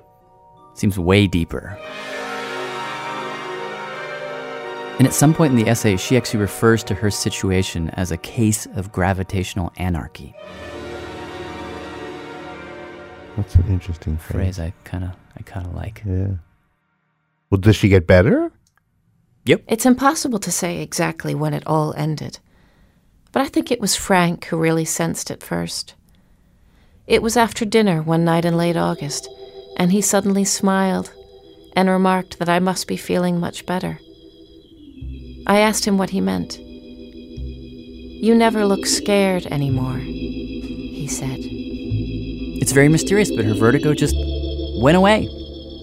seems 0.76 0.98
way 0.98 1.28
deeper. 1.28 1.78
And 4.98 5.06
at 5.06 5.14
some 5.14 5.34
point 5.34 5.52
in 5.52 5.64
the 5.64 5.70
essay, 5.70 5.96
she 5.96 6.18
actually 6.18 6.40
refers 6.40 6.84
to 6.86 6.96
her 6.96 7.12
situation 7.12 7.92
as 7.92 8.12
a 8.12 8.18
case 8.18 8.66
of 8.76 8.92
gravitational 8.92 9.72
anarchy. 9.78 10.34
That's 13.36 13.54
an 13.54 13.68
interesting 13.68 14.18
phrase. 14.18 14.58
Phrase 14.58 14.60
I 14.60 14.74
kind 14.84 15.04
of, 15.04 15.12
I 15.38 15.44
kind 15.44 15.68
of 15.68 15.76
like. 15.76 16.02
Yeah. 16.04 16.30
Well, 17.52 17.62
does 17.62 17.76
she 17.76 17.90
get 17.90 18.08
better? 18.08 18.52
Yep. 19.46 19.64
It's 19.68 19.86
impossible 19.86 20.40
to 20.40 20.52
say 20.52 20.82
exactly 20.82 21.36
when 21.36 21.54
it 21.54 21.64
all 21.68 21.94
ended, 21.96 22.40
but 23.32 23.44
I 23.44 23.48
think 23.48 23.72
it 23.72 23.80
was 23.80 23.96
Frank 23.96 24.46
who 24.46 24.58
really 24.58 24.84
sensed 24.84 25.30
it 25.30 25.44
first. 25.44 25.94
It 27.06 27.22
was 27.22 27.38
after 27.38 27.64
dinner 27.64 28.02
one 28.02 28.26
night 28.26 28.44
in 28.44 28.58
late 28.58 28.76
August, 28.76 29.30
and 29.78 29.92
he 29.92 30.02
suddenly 30.02 30.44
smiled 30.44 31.14
and 31.74 31.88
remarked 31.88 32.40
that 32.40 32.50
I 32.50 32.60
must 32.60 32.88
be 32.88 32.98
feeling 32.98 33.40
much 33.40 33.66
better. 33.66 34.00
I 35.48 35.60
asked 35.60 35.86
him 35.86 35.98
what 35.98 36.10
he 36.10 36.20
meant. 36.20 36.60
You 36.60 38.36
never 38.36 38.66
look 38.66 38.86
scared 38.86 39.46
anymore, 39.46 39.98
he 39.98 41.08
said. 41.10 41.40
It's 41.40 42.74
very 42.74 42.90
mysterious, 42.90 43.32
but 43.32 43.46
her 43.46 43.54
vertigo 43.54 43.94
just 43.94 44.16
went 44.82 44.98
away. 44.98 45.30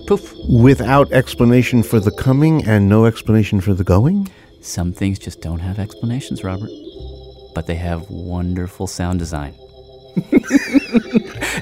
Poof. 0.06 0.34
Without 0.50 1.10
explanation 1.12 1.82
for 1.82 1.98
the 1.98 2.10
coming 2.10 2.62
and 2.66 2.90
no 2.90 3.06
explanation 3.06 3.62
for 3.62 3.72
the 3.72 3.84
going? 3.84 4.28
Some 4.60 4.92
things 4.92 5.18
just 5.18 5.40
don't 5.40 5.60
have 5.60 5.78
explanations, 5.78 6.44
Robert. 6.44 6.70
But 7.54 7.66
they 7.66 7.76
have 7.76 8.10
wonderful 8.10 8.86
sound 8.86 9.18
design. 9.18 9.54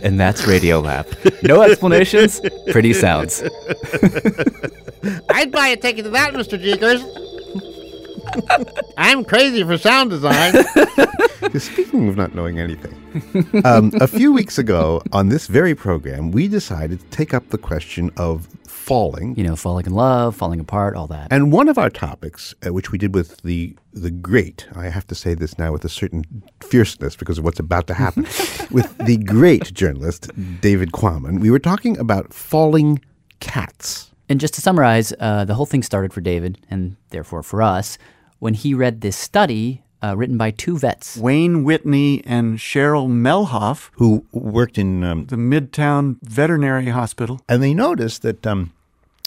and 0.03 0.19
that's 0.19 0.45
Radio 0.49 0.83
Radiolab. 0.83 1.43
No 1.45 1.63
explanations, 1.63 2.41
pretty 2.73 2.95
sounds. 2.95 3.43
I'd 5.31 5.53
buy 5.53 5.69
a 5.69 5.77
ticket 5.77 6.05
to 6.07 6.11
that, 6.11 6.35
Mr. 6.35 6.61
Jeekers. 6.61 7.03
I'm 8.97 9.25
crazy 9.25 9.63
for 9.65 9.79
sound 9.79 10.11
design. 10.11 10.55
Speaking 11.59 12.09
of 12.09 12.17
not 12.17 12.35
knowing 12.35 12.59
anything, 12.59 12.95
um, 13.65 13.93
a 14.01 14.07
few 14.07 14.33
weeks 14.33 14.59
ago 14.59 15.03
on 15.13 15.29
this 15.29 15.47
very 15.47 15.75
program, 15.75 16.31
we 16.31 16.49
decided 16.49 17.01
to 17.01 17.07
take 17.07 17.35
up 17.35 17.49
the 17.51 17.59
question 17.59 18.11
of 18.17 18.49
falling. 18.67 19.37
You 19.37 19.45
know, 19.45 19.57
falling 19.57 19.87
in 19.87 19.93
love, 19.93 20.35
falling 20.37 20.61
apart, 20.61 20.97
all 20.97 21.07
that. 21.09 21.29
And 21.31 21.53
one 21.53 21.69
of 21.69 21.79
our 21.79 21.91
topics, 21.91 22.55
uh, 22.67 22.73
which 22.73 22.91
we 22.91 22.99
did 22.99 23.15
with 23.15 23.41
the 23.43 23.77
the 23.93 24.11
great, 24.11 24.67
I 24.75 24.89
have 24.89 25.07
to 25.09 25.15
say 25.15 25.35
this 25.35 25.59
now 25.59 25.73
with 25.73 25.85
a 25.85 25.89
certain 25.89 26.25
fierceness 26.63 27.17
because 27.17 27.39
of 27.39 27.45
what's 27.45 27.61
about 27.61 27.87
to 27.89 27.95
happen, 27.95 28.23
with 28.71 28.97
the 28.99 29.19
great 29.19 29.73
journalist 29.75 30.31
David 30.61 30.93
Quammen, 30.93 31.41
we 31.41 31.51
were 31.51 31.59
talking 31.59 31.99
about 31.99 32.33
falling 32.33 33.01
cats. 33.41 34.11
And 34.29 34.41
just 34.41 34.55
to 34.55 34.61
summarize, 34.61 35.13
uh, 35.21 35.45
the 35.45 35.55
whole 35.55 35.67
thing 35.67 35.83
started 35.83 36.13
for 36.13 36.21
David, 36.21 36.59
and 36.71 36.97
therefore 37.11 37.43
for 37.43 37.61
us, 37.61 37.99
when 38.43 38.55
he 38.55 38.75
read 38.75 39.03
this 39.03 39.17
study 39.17 39.85
uh, 40.03 40.17
written 40.17 40.37
by 40.37 40.51
two 40.51 40.77
vets. 40.77 41.17
Wayne 41.17 41.63
Whitney 41.63 42.25
and 42.27 42.59
Cheryl 42.59 43.09
Mehlhaff, 43.09 43.91
who 43.93 44.27
worked 44.33 44.79
in 44.79 45.05
um, 45.05 45.27
the 45.27 45.37
Midtown 45.37 46.17
Veterinary 46.23 46.89
Hospital. 46.89 47.41
And 47.49 47.63
they 47.63 47.73
noticed 47.73 48.23
that 48.23 48.45
um, 48.45 48.73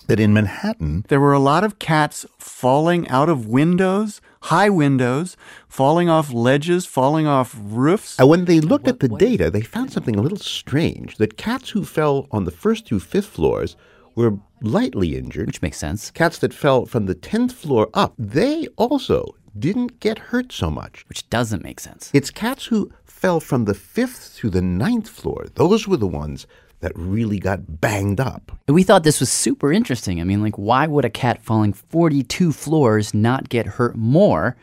that 0.07 0.19
in 0.19 0.33
Manhattan, 0.33 1.05
There 1.07 1.21
were 1.21 1.31
a 1.31 1.39
lot 1.39 1.63
of 1.63 1.79
cats 1.79 2.25
falling 2.37 3.07
out 3.07 3.29
of 3.29 3.47
windows, 3.47 4.19
high 4.41 4.69
windows, 4.69 5.37
falling 5.69 6.09
off 6.09 6.33
ledges, 6.33 6.85
falling 6.85 7.25
off 7.25 7.55
roofs. 7.57 8.19
and 8.19 8.27
when 8.27 8.43
they 8.43 8.59
looked 8.59 8.89
at 8.89 8.99
the 8.99 9.07
data, 9.07 9.49
they 9.49 9.61
found 9.61 9.93
something 9.93 10.17
a 10.17 10.21
little 10.21 10.37
strange 10.37 11.15
that 11.19 11.37
cats 11.37 11.69
who 11.69 11.85
fell 11.85 12.27
on 12.31 12.43
the 12.43 12.51
first 12.51 12.85
through 12.85 12.99
fifth 12.99 13.29
floors 13.29 13.77
were 14.13 14.39
lightly 14.61 15.15
injured. 15.15 15.47
Which 15.47 15.61
makes 15.61 15.77
sense. 15.77 16.11
Cats 16.11 16.37
that 16.39 16.53
fell 16.53 16.85
from 16.85 17.05
the 17.05 17.15
10th 17.15 17.51
floor 17.51 17.89
up, 17.93 18.13
they 18.17 18.67
also 18.77 19.35
didn't 19.57 19.99
get 19.99 20.19
hurt 20.19 20.51
so 20.51 20.69
much. 20.69 21.05
Which 21.07 21.29
doesn't 21.29 21.63
make 21.63 21.79
sense. 21.79 22.11
It's 22.13 22.29
cats 22.29 22.65
who 22.65 22.91
fell 23.03 23.39
from 23.39 23.65
the 23.65 23.73
fifth 23.73 24.33
through 24.33 24.51
the 24.51 24.61
ninth 24.61 25.09
floor. 25.09 25.47
Those 25.55 25.87
were 25.87 25.97
the 25.97 26.07
ones 26.07 26.45
that 26.81 26.91
really 26.95 27.39
got 27.39 27.81
banged 27.81 28.19
up. 28.19 28.51
We 28.67 28.83
thought 28.83 29.03
this 29.03 29.19
was 29.19 29.31
super 29.31 29.71
interesting. 29.71 30.21
I 30.21 30.23
mean, 30.23 30.43
like, 30.43 30.57
why 30.57 30.85
would 30.87 31.05
a 31.05 31.09
cat 31.09 31.41
falling 31.41 31.73
42 31.73 32.51
floors 32.51 33.13
not 33.13 33.49
get 33.49 33.65
hurt 33.65 33.95
more 33.95 34.55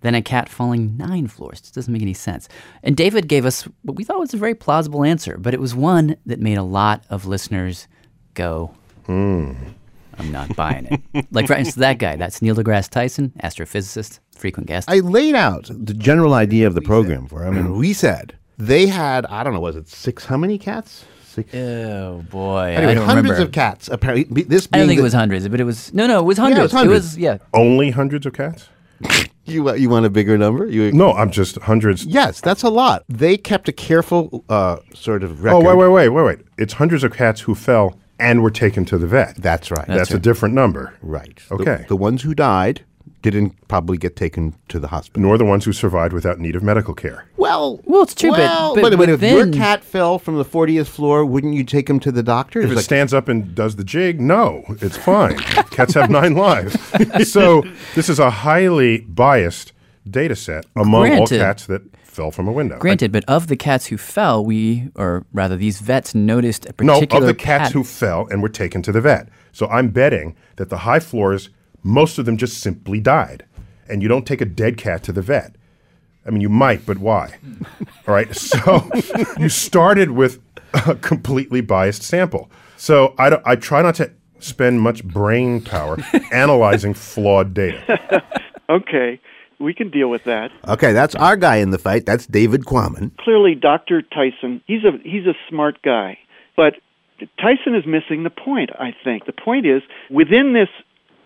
than 0.00 0.14
a 0.14 0.22
cat 0.22 0.48
falling 0.48 0.96
nine 0.96 1.28
floors? 1.28 1.60
It 1.60 1.74
doesn't 1.74 1.92
make 1.92 2.02
any 2.02 2.14
sense. 2.14 2.48
And 2.82 2.96
David 2.96 3.28
gave 3.28 3.44
us 3.44 3.68
what 3.82 3.96
we 3.96 4.04
thought 4.04 4.18
was 4.18 4.34
a 4.34 4.38
very 4.38 4.54
plausible 4.54 5.04
answer, 5.04 5.36
but 5.38 5.54
it 5.54 5.60
was 5.60 5.74
one 5.74 6.16
that 6.26 6.40
made 6.40 6.58
a 6.58 6.62
lot 6.62 7.04
of 7.10 7.26
listeners 7.26 7.86
go, 8.34 8.74
I'm 9.08 10.32
not 10.32 10.54
buying 10.56 10.86
it. 11.14 11.26
like, 11.30 11.46
for 11.46 11.54
instance, 11.54 11.76
that 11.76 11.98
guy, 11.98 12.16
that's 12.16 12.42
Neil 12.42 12.54
deGrasse 12.54 12.90
Tyson, 12.90 13.32
astrophysicist, 13.42 14.18
frequent 14.36 14.66
guest. 14.68 14.90
I 14.90 15.00
laid 15.00 15.34
out 15.34 15.70
the 15.72 15.94
general 15.94 16.34
idea 16.34 16.66
of 16.66 16.74
the 16.74 16.80
program 16.82 17.26
for 17.26 17.44
him, 17.44 17.56
and 17.56 17.76
we 17.76 17.92
said 17.92 18.36
they 18.58 18.86
had, 18.86 19.26
I 19.26 19.44
don't 19.44 19.54
know, 19.54 19.60
was 19.60 19.76
it 19.76 19.88
six, 19.88 20.24
how 20.26 20.36
many 20.36 20.58
cats? 20.58 21.04
Six. 21.24 21.54
oh, 21.54 22.24
boy. 22.30 22.72
Anyway, 22.76 22.92
I 22.92 22.94
don't 22.94 23.06
hundreds 23.06 23.24
remember. 23.30 23.46
of 23.46 23.52
cats. 23.52 23.88
Apparently, 23.88 24.42
this 24.42 24.66
I 24.72 24.78
don't 24.78 24.86
being 24.86 24.88
think 24.88 24.98
the- 24.98 25.02
it 25.02 25.04
was 25.04 25.12
hundreds, 25.12 25.48
but 25.48 25.60
it 25.60 25.64
was, 25.64 25.94
no, 25.94 26.06
no, 26.08 26.18
it 26.18 26.24
was 26.24 26.38
hundreds. 26.38 26.58
it 26.58 26.62
was 26.62 26.72
hundreds. 26.72 27.18
yeah. 27.18 27.38
Only 27.54 27.90
hundreds 27.90 28.26
of 28.26 28.32
cats? 28.32 28.68
You, 29.48 29.70
uh, 29.70 29.72
you 29.72 29.88
want 29.88 30.04
a 30.04 30.10
bigger 30.10 30.36
number? 30.36 30.66
You, 30.66 30.92
No, 30.92 31.14
I'm 31.14 31.30
just 31.30 31.56
hundreds. 31.56 32.04
Yes, 32.04 32.42
that's 32.42 32.62
a 32.62 32.68
lot. 32.68 33.04
They 33.08 33.38
kept 33.38 33.66
a 33.66 33.72
careful 33.72 34.44
uh, 34.50 34.76
sort 34.92 35.22
of 35.24 35.42
record. 35.42 35.64
Oh, 35.64 35.66
wait, 35.66 35.74
wait, 35.74 35.88
wait, 35.88 36.08
wait, 36.10 36.22
wait. 36.22 36.38
It's 36.58 36.74
hundreds 36.74 37.02
of 37.02 37.14
cats 37.14 37.40
who 37.40 37.54
fell 37.54 37.98
and 38.18 38.42
were 38.42 38.50
taken 38.50 38.84
to 38.86 38.98
the 38.98 39.06
vet. 39.06 39.36
That's 39.36 39.70
right. 39.70 39.86
That's, 39.86 40.10
a 40.12 40.18
different 40.18 40.54
number. 40.54 40.94
right. 41.02 41.36
The- 41.48 41.54
Okay. 41.54 41.84
The, 41.88 41.96
ones 41.96 42.22
who 42.22 42.34
died 42.34 42.82
didn't 43.22 43.52
probably 43.66 43.96
get 43.98 44.14
taken 44.14 44.54
to 44.68 44.78
the 44.78 44.88
hospital. 44.88 45.22
Nor 45.22 45.38
the 45.38 45.44
ones 45.44 45.64
who 45.64 45.72
survived 45.72 46.12
without 46.12 46.38
need 46.38 46.54
of 46.54 46.62
medical 46.62 46.94
care. 46.94 47.26
Well, 47.36 47.80
Well, 47.84 48.02
it's 48.02 48.14
true, 48.14 48.30
but- 48.30 48.38
well, 48.38 48.74
but 48.76 48.96
but, 48.96 49.08
if 49.08 49.20
your 49.22 49.50
cat 49.50 49.82
fell 49.82 50.18
from 50.20 50.36
the 50.36 50.44
40th 50.44 50.86
floor, 50.86 51.24
wouldn't 51.24 51.54
you 51.54 51.64
take 51.64 51.90
him 51.90 51.98
to 52.00 52.12
the 52.12 52.22
doctor? 52.22 52.60
If 52.60 52.66
It's 52.66 52.72
it 52.72 52.76
like- 52.76 52.84
stands 52.84 53.12
up 53.14 53.28
and 53.28 53.54
does 53.54 53.74
the 53.76 53.84
jig, 53.84 54.20
no, 54.20 54.62
it's 54.80 54.96
fine. 54.96 55.36
Cats 55.70 55.94
have 55.94 56.10
nine 56.10 56.34
lives. 56.34 56.76
So 57.28 57.62
this 57.94 58.08
is 58.08 58.18
a 58.18 58.30
highly 58.30 59.00
biased 59.00 59.72
data 60.08 60.36
set 60.36 60.64
among 60.76 61.10
all 61.18 61.26
cats 61.26 61.66
that 61.66 61.82
fell 62.18 62.32
from 62.32 62.48
a 62.48 62.52
window. 62.52 62.78
Granted, 62.78 63.12
but 63.12 63.24
of 63.28 63.46
the 63.46 63.56
cats 63.56 63.86
who 63.86 63.96
fell, 63.96 64.44
we, 64.44 64.90
or 64.96 65.24
rather, 65.32 65.56
these 65.56 65.78
vets 65.78 66.14
noticed 66.14 66.66
a 66.66 66.72
particular. 66.72 67.20
No, 67.20 67.26
of 67.26 67.26
the 67.26 67.34
cats 67.34 67.72
who 67.72 67.84
fell 67.84 68.26
and 68.30 68.42
were 68.42 68.48
taken 68.48 68.82
to 68.82 68.92
the 68.92 69.00
vet. 69.00 69.28
So 69.52 69.68
I'm 69.68 69.90
betting 69.90 70.36
that 70.56 70.68
the 70.68 70.78
high 70.78 70.98
floors, 70.98 71.50
most 71.84 72.18
of 72.18 72.26
them 72.26 72.36
just 72.36 72.58
simply 72.58 73.00
died. 73.00 73.44
And 73.88 74.02
you 74.02 74.08
don't 74.08 74.26
take 74.26 74.40
a 74.40 74.44
dead 74.44 74.76
cat 74.76 75.02
to 75.04 75.12
the 75.12 75.22
vet. 75.22 75.54
I 76.26 76.30
mean, 76.30 76.40
you 76.40 76.48
might, 76.48 76.84
but 76.84 76.98
why? 76.98 77.38
All 78.06 78.14
right. 78.14 78.34
So 78.34 78.90
you 79.38 79.48
started 79.48 80.10
with 80.10 80.40
a 80.74 80.96
completely 80.96 81.60
biased 81.60 82.02
sample. 82.02 82.50
So 82.76 83.14
I, 83.16 83.30
don't, 83.30 83.42
I 83.46 83.54
try 83.56 83.80
not 83.80 83.94
to 83.96 84.10
spend 84.40 84.80
much 84.80 85.04
brain 85.04 85.60
power 85.62 85.96
analyzing 86.32 86.94
flawed 86.94 87.54
data. 87.54 88.24
Okay, 88.70 89.18
we 89.58 89.74
can 89.74 89.90
deal 89.90 90.08
with 90.08 90.24
that. 90.24 90.50
okay, 90.66 90.92
that's 90.92 91.14
our 91.14 91.36
guy 91.36 91.56
in 91.56 91.70
the 91.70 91.78
fight. 91.78 92.06
That's 92.06 92.26
David 92.26 92.64
Quammen. 92.64 93.16
Clearly, 93.18 93.54
Dr. 93.54 94.02
Tyson, 94.02 94.62
he's 94.66 94.84
a 94.84 94.92
he's 95.02 95.26
a 95.26 95.34
smart 95.48 95.82
guy, 95.82 96.18
but 96.56 96.74
Tyson 97.40 97.74
is 97.74 97.84
missing 97.86 98.22
the 98.22 98.30
point. 98.30 98.70
I 98.78 98.94
think 99.04 99.26
the 99.26 99.32
point 99.32 99.66
is 99.66 99.82
within 100.10 100.52
this 100.52 100.68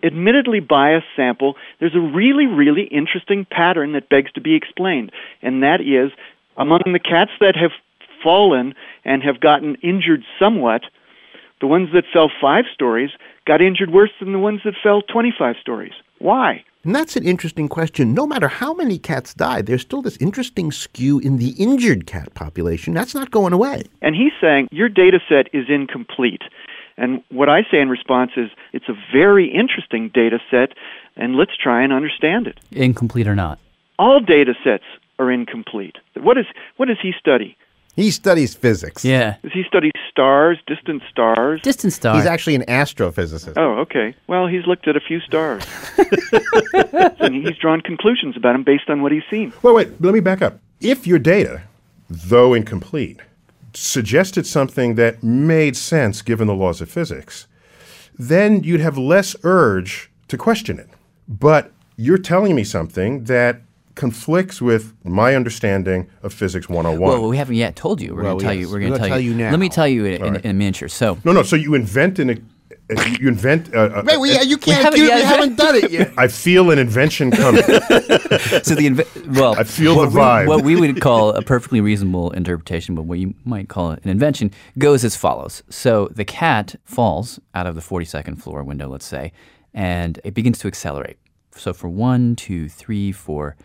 admittedly 0.03 0.59
biased 0.59 1.05
sample, 1.15 1.55
there's 1.79 1.95
a 1.95 1.99
really 1.99 2.45
really 2.45 2.83
interesting 2.83 3.45
pattern 3.45 3.93
that 3.93 4.09
begs 4.09 4.31
to 4.33 4.41
be 4.41 4.55
explained, 4.55 5.11
and 5.41 5.63
that 5.63 5.81
is 5.81 6.11
among 6.57 6.81
the 6.91 6.99
cats 6.99 7.31
that 7.39 7.55
have 7.55 7.71
fallen 8.23 8.73
and 9.03 9.21
have 9.23 9.39
gotten 9.39 9.75
injured 9.83 10.23
somewhat, 10.39 10.83
the 11.59 11.67
ones 11.67 11.89
that 11.93 12.05
fell 12.11 12.31
five 12.41 12.65
stories 12.73 13.11
got 13.45 13.61
injured 13.61 13.91
worse 13.91 14.11
than 14.19 14.31
the 14.31 14.39
ones 14.39 14.61
that 14.63 14.73
fell 14.81 15.01
25 15.01 15.55
stories. 15.61 15.93
Why? 16.19 16.63
And 16.83 16.93
that's 16.93 17.15
an 17.15 17.23
interesting 17.23 17.69
question. 17.69 18.13
No 18.13 18.27
matter 18.27 18.49
how 18.49 18.73
many 18.73 18.99
cats 18.99 19.33
die, 19.33 19.61
there's 19.61 19.81
still 19.81 20.01
this 20.01 20.17
interesting 20.17 20.69
skew 20.69 21.17
in 21.19 21.37
the 21.37 21.51
injured 21.51 22.05
cat 22.05 22.33
population. 22.33 22.93
That's 22.93 23.15
not 23.15 23.31
going 23.31 23.53
away. 23.53 23.83
And 24.01 24.15
he's 24.15 24.33
saying 24.41 24.67
your 24.71 24.89
data 24.89 25.19
set 25.29 25.47
is 25.53 25.65
incomplete. 25.69 26.41
And 26.97 27.23
what 27.29 27.47
I 27.47 27.61
say 27.71 27.79
in 27.79 27.89
response 27.89 28.31
is 28.35 28.49
it's 28.73 28.89
a 28.89 28.93
very 29.13 29.47
interesting 29.47 30.11
data 30.13 30.39
set, 30.51 30.73
and 31.15 31.35
let's 31.35 31.55
try 31.55 31.83
and 31.83 31.93
understand 31.93 32.47
it. 32.47 32.59
incomplete 32.71 33.27
or 33.27 33.35
not. 33.35 33.59
All 33.97 34.19
data 34.19 34.53
sets 34.63 34.83
are 35.19 35.31
incomplete. 35.31 35.95
What, 36.17 36.37
is, 36.37 36.45
what 36.75 36.87
does 36.87 36.97
he 37.01 37.13
study? 37.17 37.55
He 37.95 38.09
studies 38.09 38.55
physics. 38.55 39.05
Yeah. 39.05 39.35
Does 39.43 39.51
he 39.53 39.63
study 39.67 39.91
stars, 40.09 40.57
distant 40.65 41.03
stars? 41.09 41.61
Distant 41.61 41.93
stars. 41.93 42.17
He's 42.17 42.25
actually 42.25 42.55
an 42.55 42.63
astrophysicist. 42.63 43.53
Oh, 43.55 43.79
okay. 43.81 44.15
Well, 44.27 44.47
he's 44.47 44.65
looked 44.65 44.87
at 44.87 44.95
a 44.95 44.99
few 44.99 45.19
stars. 45.19 45.63
and 47.19 47.35
he's 47.35 47.57
drawn 47.57 47.81
conclusions 47.81 48.35
about 48.35 48.53
them 48.53 48.63
based 48.63 48.89
on 48.89 49.03
what 49.03 49.11
he's 49.11 49.23
seen. 49.29 49.53
Wait, 49.61 49.75
wait, 49.75 50.01
let 50.01 50.13
me 50.13 50.19
back 50.21 50.41
up. 50.41 50.59
If 50.81 51.05
your 51.05 51.19
data, 51.19 51.63
though 52.09 52.53
incomplete, 52.53 53.19
suggested 53.73 54.47
something 54.47 54.95
that 54.95 55.23
made 55.23 55.75
sense 55.75 56.21
given 56.21 56.47
the 56.47 56.55
laws 56.55 56.81
of 56.81 56.89
physics, 56.89 57.47
then 58.17 58.63
you'd 58.63 58.81
have 58.81 58.97
less 58.97 59.35
urge 59.43 60.11
to 60.27 60.37
question 60.37 60.79
it. 60.79 60.89
But 61.27 61.71
you're 61.95 62.17
telling 62.17 62.55
me 62.55 62.63
something 62.63 63.25
that 63.25 63.61
conflicts 63.95 64.61
with 64.61 64.93
my 65.03 65.35
understanding 65.35 66.09
of 66.23 66.33
physics 66.33 66.67
101. 66.69 66.99
well, 67.19 67.29
we 67.29 67.37
haven't 67.37 67.55
yet 67.55 67.75
told 67.75 68.01
you. 68.01 68.15
We're 68.15 68.23
Well, 68.23 68.31
going 68.37 68.39
to 68.39 68.45
tell 68.45 68.53
yes. 68.53 68.61
you. 68.61 68.67
We're 68.67 68.73
We're 68.73 68.79
going 68.81 68.93
to 68.93 68.97
tell, 68.99 69.07
tell 69.09 69.19
you 69.19 69.33
now. 69.33 69.51
Let 69.51 69.59
me 69.59 69.69
tell 69.69 69.87
you 69.87 70.05
in, 70.05 70.25
in, 70.25 70.35
in 70.37 70.49
a 70.51 70.53
miniature. 70.53 70.87
So, 70.89 71.17
no, 71.23 71.31
no, 71.31 71.43
so 71.43 71.55
you 71.55 71.75
invent 71.75 72.19
an 72.19 72.49
uh, 72.95 73.01
you 73.19 73.29
invent 73.29 73.69
a, 73.73 73.99
a, 74.01 74.03
Wait, 74.03 74.19
we, 74.19 74.35
uh, 74.37 74.41
you 74.41 74.57
can't 74.57 74.83
haven't 74.83 74.99
accuse- 74.99 75.07
yet- 75.09 75.17
we 75.19 75.23
haven't 75.23 75.55
done 75.55 75.75
it 75.75 75.89
yet. 75.89 76.11
I 76.17 76.27
feel 76.27 76.69
an 76.69 76.79
invention 76.79 77.31
coming. 77.31 77.61
so 77.63 78.75
the 78.75 78.85
inve- 78.89 79.37
well, 79.39 79.57
I 79.57 79.63
feel 79.63 79.95
what 79.95 80.09
the 80.09 80.15
we- 80.15 80.21
vibe. 80.21 80.47
what 80.47 80.63
we 80.65 80.75
would 80.75 80.99
call 80.99 81.29
a 81.29 81.41
perfectly 81.41 81.79
reasonable 81.79 82.31
interpretation, 82.31 82.93
but 82.93 83.03
what 83.03 83.19
you 83.19 83.35
might 83.45 83.69
call 83.69 83.91
an 83.91 83.99
invention, 84.03 84.51
goes 84.77 85.05
as 85.05 85.15
follows. 85.15 85.63
So 85.69 86.09
the 86.11 86.25
cat 86.25 86.75
falls 86.83 87.39
out 87.55 87.67
of 87.67 87.75
the 87.75 87.81
42nd 87.81 88.41
floor 88.41 88.63
window, 88.63 88.89
let's 88.89 89.05
say, 89.05 89.31
and 89.73 90.19
it 90.25 90.33
begins 90.33 90.59
to 90.59 90.67
accelerate. 90.67 91.17
So 91.55 91.71
for 91.73 91.87
one, 91.87 92.35
two, 92.35 92.67
three, 92.67 93.11
four, 93.13 93.55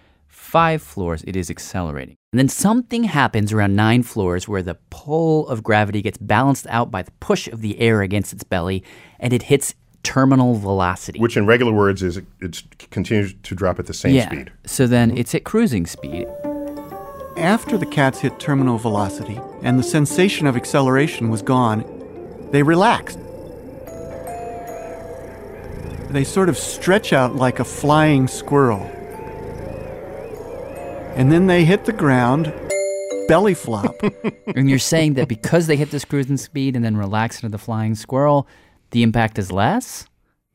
five 0.49 0.81
floors, 0.83 1.23
it 1.27 1.37
is 1.37 1.51
accelerating. 1.51 2.17
And 2.33 2.39
then 2.39 2.49
something 2.49 3.05
happens 3.05 3.53
around 3.53 3.77
nine 3.77 4.03
floors 4.03 4.49
where 4.49 4.63
the 4.63 4.77
pull 4.89 5.47
of 5.49 5.63
gravity 5.63 6.01
gets 6.01 6.17
balanced 6.17 6.67
out 6.69 6.91
by 6.91 7.03
the 7.03 7.11
push 7.21 7.49
of 7.49 7.61
the 7.61 7.79
air 7.79 8.01
against 8.01 8.33
its 8.33 8.45
belly, 8.45 8.83
and 9.21 9.33
it 9.33 9.43
hits 9.45 9.75
terminal 10.03 10.55
velocity. 10.55 11.21
which 11.21 11.37
in 11.37 11.45
regular 11.45 11.73
words 11.73 12.03
is 12.03 12.17
it, 12.17 12.25
it 12.41 12.63
continues 12.91 13.35
to 13.43 13.55
drop 13.55 13.79
at 13.79 13.87
the 13.87 13.93
same 13.93 14.15
yeah. 14.15 14.27
speed. 14.27 14.51
So 14.65 14.87
then 14.87 15.11
mm-hmm. 15.11 15.19
it's 15.19 15.35
at 15.35 15.45
cruising 15.45 15.87
speed. 15.87 16.27
After 17.37 17.77
the 17.77 17.87
cats 17.87 18.21
hit 18.21 18.41
terminal 18.41 18.79
velocity 18.79 19.39
and 19.63 19.79
the 19.79 19.83
sensation 19.83 20.47
of 20.47 20.57
acceleration 20.57 21.29
was 21.29 21.43
gone, 21.43 21.85
they 22.53 22.63
relaxed. 22.63 23.19
They 26.11 26.25
sort 26.25 26.49
of 26.49 26.57
stretch 26.57 27.13
out 27.13 27.37
like 27.37 27.61
a 27.61 27.65
flying 27.65 28.29
squirrel. 28.29 28.91
And 31.19 31.33
then 31.33 31.49
they 31.49 31.65
hit 31.65 31.85
the 31.85 31.93
ground, 31.93 32.55
belly 33.27 33.53
flop. 33.53 33.97
and 34.55 34.71
you're 34.71 34.79
saying 34.79 35.15
that 35.15 35.27
because 35.27 35.67
they 35.67 35.75
hit 35.75 35.91
this 35.91 36.05
cruising 36.05 36.37
speed 36.37 36.77
and 36.77 36.85
then 36.85 36.97
relax 36.97 37.39
into 37.39 37.49
the 37.49 37.59
flying 37.59 37.97
squirrel, 37.97 38.47
the 38.93 39.03
impact 39.03 39.37
is 39.37 39.51
less? 39.51 40.07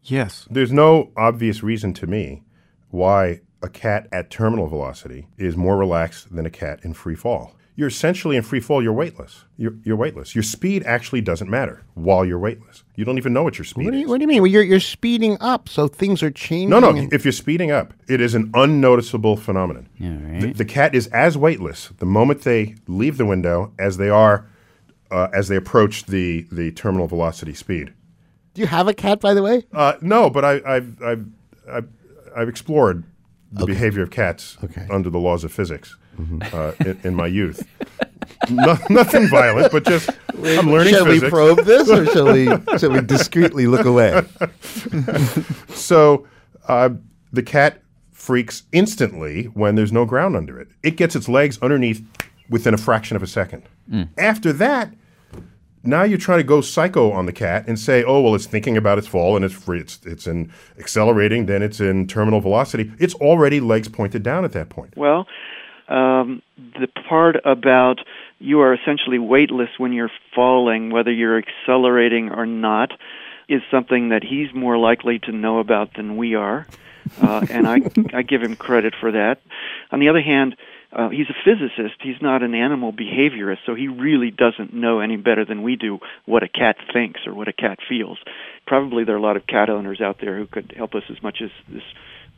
yes. 0.03 0.47
There's 0.49 0.71
no 0.71 1.11
obvious 1.17 1.63
reason 1.63 1.93
to 1.95 2.07
me 2.07 2.43
why 2.91 3.41
a 3.61 3.67
cat 3.67 4.07
at 4.13 4.29
terminal 4.29 4.67
velocity 4.67 5.27
is 5.37 5.57
more 5.57 5.75
relaxed 5.75 6.33
than 6.33 6.45
a 6.45 6.49
cat 6.49 6.79
in 6.83 6.93
free 6.93 7.15
fall. 7.15 7.53
You're 7.75 7.87
essentially 7.87 8.37
in 8.37 8.43
free 8.43 8.59
fall, 8.59 8.83
you're 8.83 8.93
weightless. 8.93 9.45
You're, 9.57 9.73
you're 9.83 9.95
weightless. 9.95 10.35
Your 10.35 10.43
speed 10.43 10.83
actually 10.83 11.21
doesn't 11.21 11.49
matter 11.49 11.81
while 11.95 12.23
you're 12.23 12.37
weightless. 12.37 12.83
You 12.95 13.03
don't 13.03 13.17
even 13.17 13.33
know 13.33 13.41
what 13.41 13.57
your 13.57 13.65
speed 13.65 13.85
What 13.85 13.91
do, 13.91 13.97
is. 13.97 14.01
you, 14.01 14.07
what 14.09 14.17
do 14.19 14.23
you 14.23 14.27
mean? 14.27 14.41
Well, 14.43 14.51
you're, 14.51 14.61
you're 14.61 14.79
speeding 14.79 15.37
up, 15.41 15.67
so 15.67 15.87
things 15.87 16.21
are 16.21 16.29
changing. 16.29 16.69
no, 16.69 16.79
no. 16.79 16.89
and- 16.89 17.11
If 17.11 17.25
you're 17.25 17.31
speeding 17.31 17.71
up, 17.71 17.93
it 18.07 18.21
is 18.21 18.35
an 18.35 18.51
unnoticeable 18.53 19.37
phenomenon. 19.37 19.89
All 19.99 20.39
The, 20.41 20.53
the 20.53 20.65
cat 20.65 20.93
is 20.93 21.07
as 21.07 21.35
weightless 21.35 21.89
the 21.97 22.05
moment 22.05 22.41
they 22.41 22.75
leave 22.87 23.17
the 23.17 23.25
window 23.25 23.73
as 23.79 23.97
they 23.97 24.09
are 24.09 24.45
uh, 25.09 25.29
as 25.33 25.47
they 25.47 25.55
approach 25.55 26.05
the, 26.05 26.45
the 26.51 26.71
terminal 26.71 27.07
velocity 27.07 27.53
speed. 27.55 27.91
Do 28.53 28.61
you 28.61 28.67
have 28.67 28.87
a 28.87 28.93
cat, 28.93 29.19
by 29.19 29.33
the 29.33 29.41
way? 29.41 29.63
Uh, 29.73 29.93
no, 30.01 30.29
but 30.29 30.45
I, 30.45 30.61
I've, 30.65 31.01
I've, 31.01 31.25
I've, 31.71 31.87
I've 32.35 32.49
explored 32.49 33.03
the 33.51 33.65
behavior 33.65 34.01
of 34.03 34.11
cats 34.11 34.57
under 34.91 35.09
the 35.09 35.19
laws 35.19 35.43
of 35.43 35.51
physics 35.51 35.97
Mm-hmm. 36.19 36.55
uh, 36.55 36.89
in, 36.89 36.99
in 37.03 37.15
my 37.15 37.27
youth. 37.27 37.67
no, 38.49 38.77
nothing 38.89 39.27
violent, 39.29 39.71
but 39.71 39.85
just 39.85 40.09
I'm 40.29 40.71
learning 40.71 40.93
Shall 40.93 41.05
physics. 41.05 41.23
we 41.23 41.29
probe 41.29 41.59
this, 41.65 41.89
or 41.89 42.05
shall 42.07 42.31
we 42.31 42.45
shall 42.77 42.91
we 42.91 43.01
discreetly 43.01 43.67
look 43.67 43.85
away? 43.85 44.21
so 45.69 46.27
uh, 46.67 46.89
the 47.31 47.43
cat 47.43 47.81
freaks 48.11 48.63
instantly 48.71 49.45
when 49.45 49.75
there's 49.75 49.91
no 49.91 50.05
ground 50.05 50.35
under 50.35 50.59
it. 50.59 50.69
It 50.81 50.95
gets 50.97 51.15
its 51.15 51.27
legs 51.27 51.57
underneath 51.61 52.05
within 52.49 52.73
a 52.73 52.77
fraction 52.77 53.17
of 53.17 53.23
a 53.23 53.27
second. 53.27 53.63
Mm. 53.91 54.09
After 54.17 54.53
that, 54.53 54.93
now 55.83 56.03
you're 56.03 56.17
trying 56.17 56.39
to 56.39 56.43
go 56.43 56.61
psycho 56.61 57.11
on 57.11 57.25
the 57.25 57.33
cat 57.33 57.65
and 57.67 57.77
say, 57.77 58.03
"Oh, 58.03 58.21
well, 58.21 58.35
it's 58.35 58.45
thinking 58.45 58.77
about 58.77 58.97
its 58.97 59.07
fall 59.07 59.35
and 59.35 59.43
it's 59.43 59.53
free. 59.53 59.79
It's 59.79 59.99
it's 60.05 60.27
in 60.27 60.51
accelerating, 60.79 61.45
then 61.45 61.61
it's 61.61 61.79
in 61.79 62.07
terminal 62.07 62.39
velocity. 62.39 62.91
It's 62.99 63.13
already 63.15 63.59
legs 63.59 63.89
pointed 63.89 64.23
down 64.23 64.45
at 64.45 64.53
that 64.53 64.69
point." 64.69 64.95
Well, 64.95 65.27
um, 65.87 66.41
the 66.57 66.87
part 67.09 67.37
about 67.45 67.99
you 68.39 68.61
are 68.61 68.73
essentially 68.73 69.19
weightless 69.19 69.69
when 69.77 69.93
you're 69.93 70.11
falling, 70.35 70.91
whether 70.91 71.11
you're 71.11 71.37
accelerating 71.37 72.29
or 72.29 72.45
not, 72.45 72.91
is 73.49 73.61
something 73.71 74.09
that 74.09 74.23
he's 74.23 74.53
more 74.53 74.77
likely 74.77 75.19
to 75.19 75.31
know 75.31 75.59
about 75.59 75.95
than 75.95 76.17
we 76.17 76.35
are, 76.35 76.67
uh, 77.21 77.45
and 77.49 77.67
I 77.67 77.81
I 78.13 78.21
give 78.21 78.41
him 78.41 78.55
credit 78.55 78.93
for 78.99 79.11
that. 79.11 79.39
On 79.91 79.99
the 79.99 80.09
other 80.09 80.21
hand. 80.21 80.55
Uh, 80.95 81.09
he's 81.09 81.25
a 81.27 81.33
physicist. 81.43 81.95
He's 82.03 82.21
not 82.21 82.43
an 82.43 82.53
animal 82.53 82.93
behaviorist, 82.93 83.65
so 83.65 83.73
he 83.73 83.87
really 83.87 84.29
doesn't 84.29 84.75
know 84.75 84.99
any 84.99 85.17
better 85.17 85.43
than 85.43 85.63
we 85.63 85.75
do 85.75 85.97
what 86.25 86.43
a 86.43 86.47
cat 86.47 86.75
thinks 86.93 87.21
or 87.25 87.33
what 87.33 87.47
a 87.47 87.51
cat 87.51 87.79
feels. 87.89 88.19
Probably 88.67 89.03
there 89.03 89.15
are 89.15 89.17
a 89.17 89.21
lot 89.21 89.35
of 89.35 89.47
cat 89.47 89.71
owners 89.71 90.01
out 90.01 90.17
there 90.21 90.37
who 90.37 90.45
could 90.45 90.71
help 90.77 90.93
us 90.93 91.01
as 91.09 91.23
much 91.23 91.39
as 91.41 91.49
this 91.67 91.81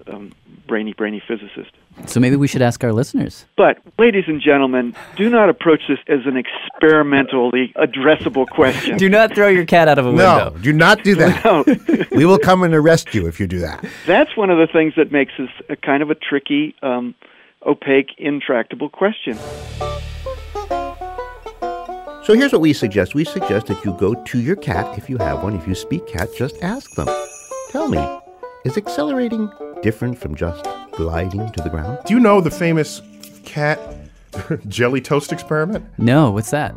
um, 0.07 0.31
brainy, 0.67 0.93
brainy 0.93 1.21
physicist. 1.27 1.71
So 2.07 2.19
maybe 2.19 2.35
we 2.35 2.47
should 2.47 2.61
ask 2.61 2.83
our 2.83 2.91
listeners. 2.91 3.45
But, 3.55 3.77
ladies 3.97 4.25
and 4.27 4.41
gentlemen, 4.41 4.93
do 5.15 5.29
not 5.29 5.49
approach 5.49 5.81
this 5.87 5.99
as 6.07 6.25
an 6.25 6.35
experimentally 6.37 7.71
addressable 7.77 8.47
question. 8.47 8.97
Do 9.05 9.07
not 9.09 9.33
throw 9.33 9.47
your 9.47 9.65
cat 9.65 9.87
out 9.87 9.97
of 9.97 10.05
a 10.05 10.09
window. 10.09 10.23
No, 10.23 10.43
window. 10.45 10.59
do 10.61 10.73
not 10.73 11.03
do 11.03 11.15
that. 11.15 11.45
No. 11.45 11.63
we 12.11 12.25
will 12.25 12.37
come 12.39 12.63
and 12.63 12.73
arrest 12.73 13.13
you 13.13 13.27
if 13.27 13.39
you 13.39 13.47
do 13.47 13.59
that. 13.59 13.85
That's 14.05 14.35
one 14.35 14.49
of 14.49 14.57
the 14.57 14.67
things 14.71 14.93
that 14.97 15.11
makes 15.11 15.31
this 15.37 15.49
a 15.69 15.75
kind 15.75 16.03
of 16.03 16.09
a 16.09 16.15
tricky, 16.15 16.75
um, 16.81 17.15
opaque, 17.65 18.09
intractable 18.17 18.89
question. 18.89 19.37
So 22.23 22.33
here's 22.33 22.51
what 22.51 22.61
we 22.61 22.73
suggest. 22.73 23.13
We 23.13 23.23
suggest 23.23 23.67
that 23.67 23.85
you 23.85 23.93
go 23.93 24.15
to 24.15 24.39
your 24.41 24.55
cat 24.55 24.97
if 24.97 25.09
you 25.09 25.17
have 25.19 25.43
one. 25.43 25.55
If 25.55 25.67
you 25.67 25.75
speak 25.75 26.07
cat, 26.07 26.29
just 26.35 26.55
ask 26.63 26.89
them. 26.95 27.07
Tell 27.69 27.87
me, 27.87 27.99
is 28.65 28.77
accelerating 28.77 29.49
different 29.81 30.17
from 30.17 30.35
just 30.35 30.65
gliding 30.91 31.49
to 31.51 31.61
the 31.63 31.69
ground? 31.69 31.99
Do 32.05 32.13
you 32.13 32.19
know 32.19 32.41
the 32.41 32.51
famous 32.51 33.01
cat 33.45 33.79
jelly 34.67 34.99
toast 35.01 35.31
experiment? 35.31 35.85
No, 35.97 36.31
what's 36.31 36.51
that? 36.51 36.75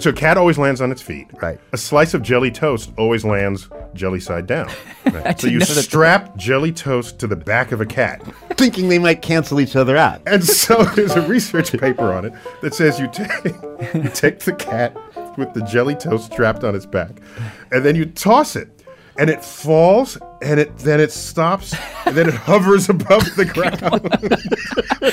So 0.00 0.10
a 0.10 0.12
cat 0.12 0.36
always 0.38 0.58
lands 0.58 0.80
on 0.80 0.90
its 0.90 1.02
feet. 1.02 1.26
Right. 1.40 1.60
A 1.72 1.76
slice 1.76 2.14
of 2.14 2.22
jelly 2.22 2.50
toast 2.50 2.90
always 2.96 3.24
lands 3.24 3.68
jelly 3.94 4.20
side 4.20 4.46
down. 4.46 4.70
I 5.06 5.34
so 5.34 5.48
you 5.48 5.58
know 5.58 5.64
that- 5.66 5.82
strap 5.82 6.36
jelly 6.36 6.72
toast 6.72 7.18
to 7.20 7.26
the 7.26 7.36
back 7.36 7.72
of 7.72 7.80
a 7.80 7.86
cat. 7.86 8.22
Thinking 8.52 8.88
they 8.88 8.98
might 8.98 9.22
cancel 9.22 9.60
each 9.60 9.76
other 9.76 9.96
out. 9.96 10.22
And 10.26 10.42
so 10.44 10.82
there's 10.96 11.12
a 11.12 11.26
research 11.26 11.72
paper 11.78 12.12
on 12.12 12.24
it 12.24 12.32
that 12.62 12.74
says 12.74 12.98
you 12.98 13.08
take 13.08 13.44
you 13.94 14.08
take 14.10 14.40
the 14.40 14.54
cat 14.54 14.96
with 15.36 15.52
the 15.54 15.62
jelly 15.62 15.94
toast 15.94 16.32
strapped 16.32 16.64
on 16.64 16.74
its 16.74 16.86
back, 16.86 17.10
and 17.70 17.84
then 17.84 17.96
you 17.96 18.04
toss 18.06 18.54
it, 18.56 18.81
and 19.18 19.28
it 19.30 19.44
falls, 19.44 20.16
and 20.40 20.58
it 20.60 20.76
then 20.78 21.00
it 21.00 21.10
stops, 21.12 21.74
and 22.06 22.16
then 22.16 22.28
it 22.28 22.34
hovers 22.34 22.88
above 22.88 23.24
the 23.36 23.44
ground. 23.44 24.08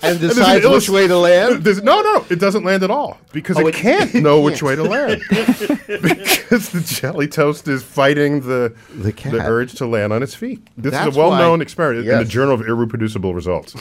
And 0.00 0.20
decides 0.20 0.64
an 0.64 0.72
which 0.72 0.88
way 0.88 1.06
to 1.06 1.18
land? 1.18 1.64
No, 1.84 2.00
no, 2.00 2.24
it 2.30 2.38
doesn't 2.40 2.64
land 2.64 2.82
at 2.82 2.90
all 2.90 3.18
because 3.32 3.56
Oh, 3.58 3.66
it 3.66 3.74
it- 3.74 3.78
can't 3.78 4.14
know 4.14 4.40
which 4.40 4.62
way 4.62 4.74
to 4.74 4.82
land 4.84 5.20
because 5.28 6.70
the 6.70 6.82
jelly 6.86 7.28
toast 7.28 7.68
is 7.68 7.82
fighting 7.82 8.40
the 8.40 8.74
The 8.94 9.12
cat. 9.12 9.34
urge 9.34 9.74
to 9.74 9.86
land 9.86 10.12
on 10.12 10.22
its 10.22 10.34
feet. 10.34 10.66
This 10.78 10.92
That's 10.92 11.10
is 11.10 11.16
a 11.16 11.18
well-known 11.18 11.58
why- 11.58 11.62
experiment 11.62 12.08
in 12.08 12.18
the 12.18 12.24
Journal 12.24 12.54
of 12.54 12.60
Irreproducible 12.62 13.34
Results, 13.34 13.74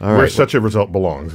All 0.00 0.08
where 0.08 0.22
right. 0.22 0.32
such 0.32 0.54
a 0.54 0.60
result 0.60 0.90
belongs. 0.92 1.34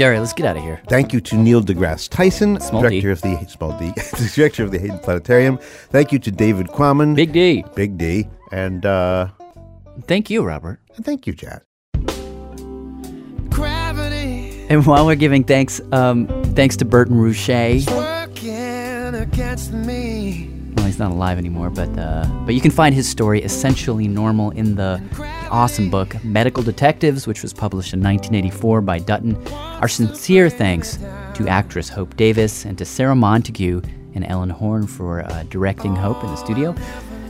Yeah, 0.00 0.06
all 0.06 0.12
right, 0.12 0.20
let's 0.20 0.32
get 0.32 0.46
out 0.46 0.56
of 0.56 0.62
here. 0.62 0.80
Thank 0.88 1.12
you 1.12 1.20
to 1.20 1.36
Neil 1.36 1.60
deGrasse 1.60 2.08
Tyson, 2.08 2.58
Small 2.58 2.80
D. 2.80 3.02
director 3.02 3.10
of 3.10 3.20
the 3.20 3.46
small 3.50 3.78
D, 3.78 3.90
the 3.90 4.32
director 4.34 4.64
of 4.64 4.70
the 4.70 4.78
Hayden 4.78 4.98
Planetarium. 4.98 5.58
Thank 5.90 6.10
you 6.10 6.18
to 6.20 6.30
David 6.30 6.68
Quammen, 6.68 7.14
Big 7.14 7.32
D. 7.32 7.62
Big 7.74 7.98
D, 7.98 8.26
and 8.50 8.86
uh, 8.86 9.28
Thank 10.06 10.30
you, 10.30 10.42
Robert. 10.42 10.80
and 10.96 11.04
thank 11.04 11.26
you, 11.26 11.34
Jad. 11.34 11.60
Gravity 13.50 14.66
And 14.70 14.86
while 14.86 15.04
we're 15.04 15.16
giving 15.16 15.44
thanks, 15.44 15.82
um, 15.92 16.26
thanks 16.54 16.78
to 16.78 16.86
Berton 16.86 17.16
Roueché. 17.16 17.84
Well, 20.74 20.86
he's 20.86 20.98
not 20.98 21.10
alive 21.10 21.38
anymore, 21.38 21.70
but 21.70 21.88
uh, 21.98 22.26
but 22.46 22.54
you 22.54 22.60
can 22.60 22.70
find 22.70 22.94
his 22.94 23.08
story 23.08 23.42
essentially 23.42 24.06
normal 24.06 24.50
in 24.50 24.76
the, 24.76 25.02
the 25.16 25.48
awesome 25.50 25.90
book 25.90 26.22
Medical 26.24 26.62
Detectives, 26.62 27.26
which 27.26 27.42
was 27.42 27.52
published 27.52 27.92
in 27.92 28.00
1984 28.00 28.80
by 28.80 28.98
Dutton. 28.98 29.36
Our 29.48 29.88
sincere 29.88 30.48
thanks 30.48 30.98
to 31.34 31.48
actress 31.48 31.88
Hope 31.88 32.16
Davis 32.16 32.64
and 32.64 32.78
to 32.78 32.84
Sarah 32.84 33.16
Montague 33.16 33.82
and 34.14 34.24
Ellen 34.26 34.50
Horn 34.50 34.86
for 34.86 35.22
uh, 35.22 35.42
directing 35.44 35.96
Hope 35.96 36.22
in 36.22 36.30
the 36.30 36.36
studio, 36.36 36.74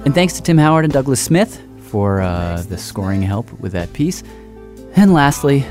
and 0.04 0.14
thanks 0.14 0.34
to 0.34 0.42
Tim 0.42 0.58
Howard 0.58 0.84
and 0.84 0.92
Douglas 0.92 1.20
Smith 1.22 1.62
for 1.90 2.20
uh, 2.20 2.62
the 2.68 2.78
scoring 2.78 3.22
help 3.22 3.50
with 3.60 3.72
that 3.72 3.92
piece. 3.92 4.22
And 4.96 5.12
lastly, 5.12 5.64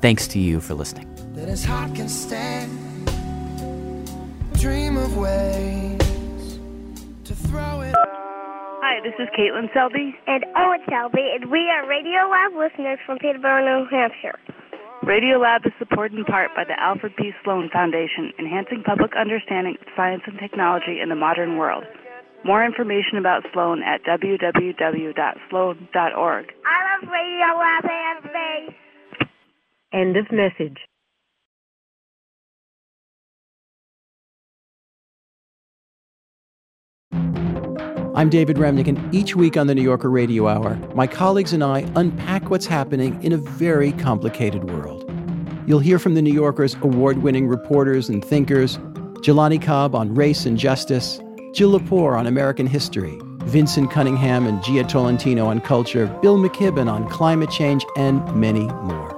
thanks 0.00 0.28
to 0.28 0.38
you 0.38 0.60
for 0.60 0.74
listening. 0.74 1.08
Hi, 7.32 9.00
this 9.00 9.14
is 9.18 9.28
Caitlin 9.32 9.72
Selby. 9.72 10.14
And 10.26 10.44
Owen 10.56 10.80
Selby, 10.90 11.32
and 11.34 11.50
we 11.50 11.70
are 11.70 11.88
Radio 11.88 12.28
Lab 12.28 12.52
listeners 12.52 12.98
from 13.06 13.16
Peterborough, 13.18 13.64
New 13.64 13.88
Hampshire. 13.88 14.38
Radio 15.02 15.38
Lab 15.38 15.64
is 15.64 15.72
supported 15.78 16.18
in 16.18 16.24
part 16.24 16.50
by 16.54 16.64
the 16.64 16.78
Alfred 16.78 17.16
P. 17.16 17.32
Sloan 17.42 17.70
Foundation, 17.72 18.32
enhancing 18.38 18.82
public 18.84 19.12
understanding 19.18 19.76
of 19.80 19.86
science 19.96 20.22
and 20.26 20.38
technology 20.38 21.00
in 21.02 21.08
the 21.08 21.16
modern 21.16 21.56
world. 21.56 21.84
More 22.44 22.64
information 22.64 23.16
about 23.18 23.44
Sloan 23.52 23.82
at 23.82 24.04
www.sloan.org. 24.04 25.14
I 26.66 26.78
love 26.84 27.08
Radio 27.08 27.46
Lab 27.56 27.84
and 27.88 28.24
space. 28.28 28.76
End 29.92 30.16
of 30.18 30.30
message. 30.30 30.78
I'm 38.14 38.28
David 38.28 38.58
Remnick, 38.58 38.88
and 38.88 39.14
each 39.14 39.34
week 39.36 39.56
on 39.56 39.68
the 39.68 39.74
New 39.74 39.80
Yorker 39.80 40.10
Radio 40.10 40.46
Hour, 40.46 40.76
my 40.94 41.06
colleagues 41.06 41.54
and 41.54 41.64
I 41.64 41.90
unpack 41.96 42.50
what's 42.50 42.66
happening 42.66 43.18
in 43.22 43.32
a 43.32 43.38
very 43.38 43.92
complicated 43.92 44.64
world. 44.64 45.10
You'll 45.66 45.78
hear 45.78 45.98
from 45.98 46.12
the 46.12 46.20
New 46.20 46.34
Yorker's 46.34 46.74
award 46.82 47.22
winning 47.22 47.48
reporters 47.48 48.10
and 48.10 48.22
thinkers 48.22 48.76
Jelani 49.22 49.62
Cobb 49.62 49.94
on 49.94 50.14
race 50.14 50.44
and 50.44 50.58
justice, 50.58 51.20
Jill 51.54 51.80
Lepore 51.80 52.18
on 52.18 52.26
American 52.26 52.66
history, 52.66 53.18
Vincent 53.44 53.90
Cunningham 53.90 54.46
and 54.46 54.58
Jia 54.62 54.86
Tolentino 54.86 55.46
on 55.46 55.62
culture, 55.62 56.06
Bill 56.20 56.36
McKibben 56.36 56.92
on 56.92 57.08
climate 57.08 57.50
change, 57.50 57.86
and 57.96 58.22
many 58.36 58.66
more. 58.66 59.08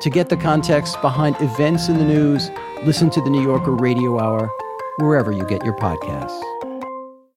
To 0.00 0.10
get 0.10 0.28
the 0.28 0.36
context 0.36 1.00
behind 1.00 1.34
events 1.40 1.88
in 1.88 1.98
the 1.98 2.04
news, 2.04 2.50
listen 2.84 3.10
to 3.10 3.20
the 3.20 3.30
New 3.30 3.42
Yorker 3.42 3.74
Radio 3.74 4.20
Hour 4.20 4.48
wherever 4.98 5.32
you 5.32 5.44
get 5.44 5.64
your 5.64 5.74
podcasts. 5.74 6.53